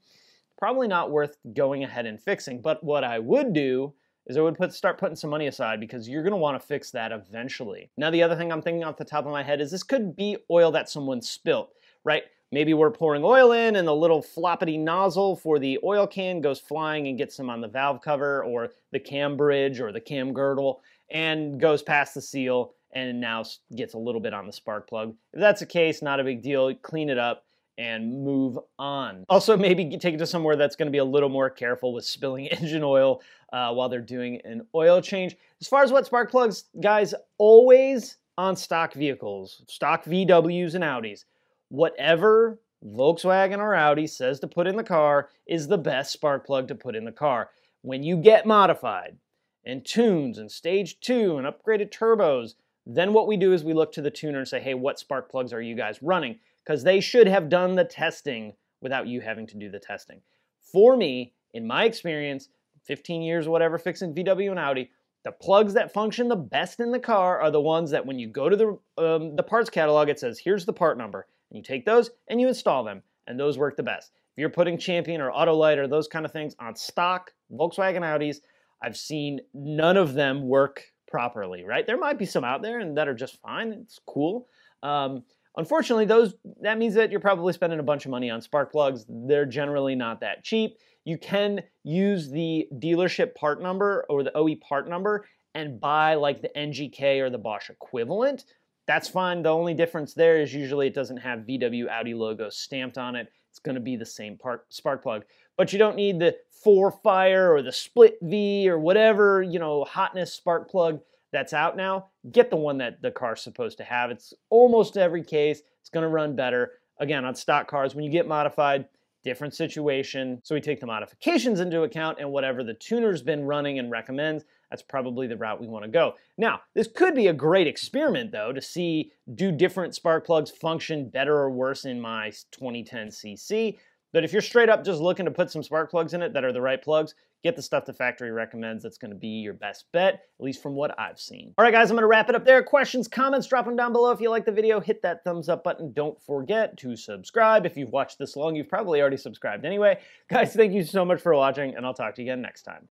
probably 0.58 0.88
not 0.88 1.12
worth 1.12 1.38
going 1.54 1.84
ahead 1.84 2.08
and 2.08 2.19
fixing. 2.19 2.63
But 2.63 2.84
what 2.84 3.04
I 3.04 3.19
would 3.19 3.54
do 3.54 3.93
is 4.26 4.38
I 4.38 4.41
would 4.41 4.58
put 4.58 4.74
start 4.74 4.97
putting 4.97 5.15
some 5.15 5.30
money 5.30 5.45
aside 5.45 5.80
because 5.80 6.10
you're 6.10 6.24
going 6.24 6.32
to 6.32 6.38
want 6.38 6.60
to 6.60 6.67
fix 6.67 6.89
that 6.91 7.12
eventually. 7.12 7.91
Now, 7.95 8.10
the 8.10 8.24
other 8.24 8.36
thing 8.36 8.52
I'm 8.52 8.63
thinking 8.63 8.84
off 8.84 8.97
the 8.97 9.06
top 9.06 9.28
of 9.28 9.32
my 9.32 9.43
head 9.43 9.62
is 9.62 9.69
this 9.69 9.84
could 9.84 10.15
be 10.15 10.36
oil 10.50 10.71
that 10.71 10.89
someone 10.89 11.21
spilt, 11.21 11.69
right? 12.04 12.24
Maybe 12.54 12.74
we're 12.74 12.92
pouring 12.92 13.24
oil 13.24 13.54
in 13.54 13.78
and 13.78 13.88
the 13.88 13.96
little 13.96 14.22
floppity 14.22 14.78
nozzle 14.78 15.38
for 15.38 15.58
the 15.58 15.80
oil 15.84 16.06
can 16.06 16.42
goes 16.42 16.60
flying 16.60 17.08
and 17.08 17.18
gets 17.18 17.36
some 17.36 17.50
on 17.50 17.62
the 17.62 17.68
valve 17.68 18.02
cover 18.02 18.44
or 18.44 18.74
the 18.92 19.00
cam 19.00 19.38
bridge 19.38 19.80
or 19.80 19.94
the 19.94 20.02
cam 20.02 20.34
girdle 20.34 20.82
and 21.10 21.62
goes 21.62 21.82
past 21.82 22.14
the 22.14 22.22
seal 22.22 22.74
and 22.92 23.22
now 23.22 23.46
gets 23.76 23.94
a 23.94 23.98
little 23.98 24.20
bit 24.20 24.34
on 24.34 24.48
the 24.48 24.52
spark 24.52 24.90
plug. 24.90 25.16
If 25.32 25.40
that's 25.40 25.62
the 25.62 25.66
case, 25.66 26.02
not 26.02 26.20
a 26.20 26.26
big 26.26 26.42
deal. 26.42 26.74
Clean 26.76 27.10
it 27.10 27.18
up 27.18 27.46
and 27.78 28.24
move 28.24 28.60
on. 28.78 29.26
Also, 29.30 29.56
maybe 29.56 29.98
take 29.98 30.16
it 30.16 30.18
to 30.18 30.28
somewhere 30.28 30.58
that's 30.58 30.76
going 30.76 30.88
to 30.88 30.92
be 30.92 30.98
a 30.98 31.06
little 31.06 31.30
more 31.30 31.50
careful 31.50 31.94
with 31.94 32.04
spilling 32.04 32.48
engine 32.48 32.84
oil 32.84 33.22
uh, 33.54 33.72
while 33.74 33.88
they're 33.88 34.02
doing 34.02 34.42
an 34.44 34.68
oil 34.76 35.02
change. 35.02 35.38
As 35.62 35.68
far 35.68 35.84
as 35.84 35.92
what 35.92 36.06
spark 36.06 36.30
plugs, 36.30 36.66
guys, 36.82 37.14
always 37.38 38.18
on 38.38 38.58
stock 38.58 38.94
vehicles, 38.94 39.62
stock 39.68 40.04
VWs 40.04 40.76
and 40.76 40.84
Audis 40.84 41.24
whatever 41.72 42.60
Volkswagen 42.86 43.60
or 43.60 43.74
Audi 43.74 44.06
says 44.06 44.42
to 44.42 44.48
put 44.48 44.68
in 44.68 44.76
the 44.76 44.84
car 44.84 45.30
is 45.48 45.68
the 45.68 45.78
best 45.78 46.12
spark 46.12 46.46
plug 46.46 46.68
to 46.68 46.76
put 46.76 46.96
in 46.96 47.06
the 47.06 47.12
car. 47.14 47.50
When 47.82 48.04
you 48.04 48.18
get 48.18 48.46
modified 48.46 49.18
and 49.66 49.86
tunes 49.86 50.38
and 50.38 50.52
stage 50.52 51.00
two 51.00 51.38
and 51.38 51.48
upgraded 51.48 51.90
turbos, 51.90 52.56
then 52.86 53.14
what 53.14 53.28
we 53.28 53.38
do 53.38 53.54
is 53.54 53.64
we 53.64 53.74
look 53.74 53.94
to 53.94 54.02
the 54.02 54.12
tuner 54.12 54.40
and 54.40 54.48
say, 54.48 54.60
hey, 54.60 54.74
what 54.74 55.00
spark 55.00 55.32
plugs 55.32 55.54
are 55.54 55.62
you 55.62 55.76
guys 55.76 56.02
running? 56.02 56.40
Because 56.66 56.84
they 56.84 57.00
should 57.00 57.28
have 57.28 57.48
done 57.48 57.76
the 57.76 57.86
testing 57.86 58.54
without 58.82 59.08
you 59.08 59.22
having 59.22 59.48
to 59.48 59.58
do 59.58 59.70
the 59.70 59.80
testing. 59.80 60.20
For 60.60 60.98
me, 60.98 61.34
in 61.54 61.66
my 61.66 61.86
experience, 61.86 62.50
15 62.84 63.22
years 63.22 63.48
or 63.48 63.52
whatever 63.52 63.78
fixing 63.78 64.14
VW 64.14 64.50
and 64.50 64.60
Audi, 64.60 64.90
the 65.24 65.32
plugs 65.32 65.76
that 65.76 65.94
function 65.94 66.28
the 66.28 66.36
best 66.36 66.82
in 66.82 66.92
the 66.92 67.00
car 67.00 67.40
are 67.40 67.52
the 67.52 67.62
ones 67.62 67.92
that 67.92 68.06
when 68.06 68.20
you 68.20 68.28
go 68.28 68.50
to 68.50 68.56
the, 68.58 69.02
um, 69.02 69.36
the 69.38 69.44
parts 69.44 69.70
catalog, 69.70 70.10
it 70.10 70.20
says, 70.20 70.40
here's 70.40 70.66
the 70.66 70.74
part 70.74 70.98
number. 70.98 71.28
And 71.52 71.58
you 71.58 71.64
take 71.64 71.86
those 71.86 72.10
and 72.30 72.40
you 72.40 72.48
install 72.48 72.84
them, 72.84 73.04
and 73.28 73.40
those 73.40 73.58
work 73.58 73.76
the 73.76 73.84
best. 73.84 74.12
If 74.32 74.40
you're 74.40 74.50
putting 74.50 74.78
Champion 74.78 75.20
or 75.20 75.32
Autolite 75.32 75.78
or 75.78 75.88
those 75.88 76.08
kind 76.08 76.26
of 76.26 76.32
things 76.32 76.56
on 76.60 76.76
stock 76.76 77.32
Volkswagen 77.52 78.02
Audis, 78.02 78.38
I've 78.82 78.98
seen 78.98 79.42
none 79.54 79.98
of 79.98 80.14
them 80.14 80.48
work 80.48 80.84
properly, 81.08 81.64
right? 81.66 81.86
There 81.86 81.98
might 81.98 82.18
be 82.18 82.26
some 82.26 82.46
out 82.46 82.62
there 82.62 82.80
and 82.80 82.98
that 82.98 83.10
are 83.10 83.14
just 83.14 83.40
fine. 83.42 83.74
It's 83.74 84.00
cool. 84.08 84.48
Um, 84.82 85.24
unfortunately, 85.58 86.06
those 86.06 86.34
that 86.62 86.78
means 86.78 86.96
that 86.96 87.12
you're 87.12 87.20
probably 87.20 87.52
spending 87.52 87.80
a 87.80 87.84
bunch 87.84 88.06
of 88.06 88.12
money 88.12 88.30
on 88.30 88.42
spark 88.42 88.72
plugs. 88.72 89.06
They're 89.10 89.46
generally 89.46 89.96
not 89.96 90.22
that 90.22 90.44
cheap. 90.44 90.78
You 91.04 91.18
can 91.18 91.62
use 91.84 92.30
the 92.30 92.68
dealership 92.76 93.36
part 93.36 93.62
number 93.62 94.06
or 94.10 94.24
the 94.24 94.36
OE 94.38 94.56
part 94.56 94.88
number 94.88 95.26
and 95.54 95.80
buy 95.80 96.16
like 96.16 96.42
the 96.42 96.50
NGK 96.56 97.20
or 97.20 97.30
the 97.30 97.38
Bosch 97.38 97.70
equivalent 97.70 98.46
that's 98.92 99.08
fine. 99.08 99.42
The 99.42 99.50
only 99.50 99.74
difference 99.74 100.14
there 100.14 100.42
is 100.42 100.54
usually 100.54 100.88
it 100.88 100.94
doesn't 100.94 101.16
have 101.16 101.40
VW 101.40 101.88
Audi 101.88 102.14
logo 102.14 102.50
stamped 102.50 102.98
on 102.98 103.16
it. 103.16 103.32
It's 103.50 103.60
going 103.60 103.76
to 103.76 103.82
be 103.82 103.96
the 103.96 104.06
same 104.06 104.38
part 104.38 104.66
spark 104.68 105.02
plug. 105.02 105.24
But 105.56 105.72
you 105.72 105.80
don't 105.80 105.96
need 105.96 106.20
the 106.20 106.36
four 106.52 106.92
fire 106.92 107.54
or 107.54 107.62
the 107.62 107.72
split 107.72 108.18
V 108.22 108.70
or 108.70 108.78
whatever, 108.78 109.42
you 109.42 109.60
know, 109.60 109.86
hotness 109.86 110.34
spark 110.34 110.70
plug 110.70 111.00
that's 111.32 111.54
out 111.54 111.78
now, 111.78 112.08
get 112.34 112.50
the 112.50 112.58
one 112.58 112.80
that 112.80 113.02
the 113.02 113.12
car's 113.12 113.42
supposed 113.42 113.78
to 113.78 113.86
have. 113.86 114.12
It's 114.12 114.34
almost 114.50 114.98
every 114.98 115.24
case, 115.24 115.62
it's 115.80 115.90
going 115.90 116.04
to 116.04 116.10
run 116.10 116.36
better. 116.36 116.72
Again, 117.00 117.24
on 117.24 117.34
stock 117.34 117.70
cars, 117.70 117.96
when 117.96 118.04
you 118.04 118.12
get 118.12 118.28
modified, 118.28 118.90
different 119.24 119.54
situation. 119.54 120.42
So 120.44 120.54
we 120.54 120.60
take 120.60 120.82
the 120.82 120.86
modifications 120.86 121.62
into 121.62 121.84
account 121.84 122.20
and 122.20 122.30
whatever 122.30 122.62
the 122.62 122.74
tuner's 122.74 123.22
been 123.22 123.46
running 123.46 123.80
and 123.80 123.90
recommends, 123.90 124.44
that's 124.72 124.82
probably 124.82 125.28
the 125.28 125.38
route 125.38 125.62
we 125.62 125.68
want 125.68 125.86
to 125.86 125.92
go. 125.92 126.14
Now, 126.38 126.62
this 126.74 126.88
could 126.88 127.14
be 127.14 127.28
a 127.28 127.34
great 127.34 127.68
experiment 127.68 128.32
though 128.32 128.54
to 128.54 128.62
see 128.62 129.12
do 129.36 129.52
different 129.52 129.94
spark 129.94 130.26
plugs 130.26 130.50
function 130.50 131.10
better 131.10 131.38
or 131.38 131.52
worse 131.52 131.86
in 131.86 132.02
my 132.02 132.32
2010 132.52 133.10
CC. 133.10 133.78
But 134.14 134.24
if 134.24 134.34
you're 134.34 134.42
straight 134.42 134.70
up 134.70 134.84
just 134.84 135.00
looking 135.00 135.26
to 135.26 135.32
put 135.32 135.52
some 135.52 135.64
spark 135.64 135.92
plugs 135.92 136.14
in 136.14 136.22
it 136.22 136.34
that 136.34 136.44
are 136.44 136.52
the 136.52 136.62
right 136.62 136.82
plugs, 136.82 137.14
get 137.44 137.56
the 137.56 137.62
stuff 137.62 137.86
the 137.86 137.94
factory 137.94 138.32
recommends. 138.32 138.84
That's 138.84 138.98
going 138.98 139.12
to 139.12 139.18
be 139.18 139.28
your 139.28 139.54
best 139.54 139.86
bet, 139.94 140.14
at 140.16 140.44
least 140.44 140.62
from 140.62 140.76
what 140.76 140.98
I've 141.00 141.20
seen. 141.20 141.54
All 141.58 141.64
right, 141.64 141.74
guys, 141.74 141.90
I'm 141.90 141.96
going 141.96 142.04
to 142.04 142.08
wrap 142.08 142.30
it 142.30 142.36
up 142.36 142.46
there. 142.46 142.62
Questions, 142.62 143.08
comments, 143.08 143.48
drop 143.48 143.66
them 143.66 143.76
down 143.76 143.94
below. 143.94 144.12
If 144.12 144.20
you 144.20 144.30
like 144.30 144.46
the 144.46 144.52
video, 144.52 144.80
hit 144.80 145.02
that 145.04 145.24
thumbs 145.24 145.50
up 145.50 145.64
button. 145.64 145.94
Don't 145.94 146.22
forget 146.22 146.78
to 146.78 146.96
subscribe. 146.96 147.66
If 147.66 147.78
you've 147.78 147.92
watched 147.92 148.20
this 148.20 148.36
long, 148.36 148.56
you've 148.56 148.70
probably 148.70 149.00
already 149.00 149.18
subscribed 149.18 149.66
anyway. 149.66 150.00
Guys, 150.30 150.54
thank 150.54 150.74
you 150.74 150.84
so 150.84 151.06
much 151.06 151.22
for 151.22 151.34
watching, 151.34 151.76
and 151.76 151.86
I'll 151.86 151.94
talk 151.94 152.16
to 152.16 152.22
you 152.22 152.28
again 152.28 152.42
next 152.42 152.64
time. 152.64 152.90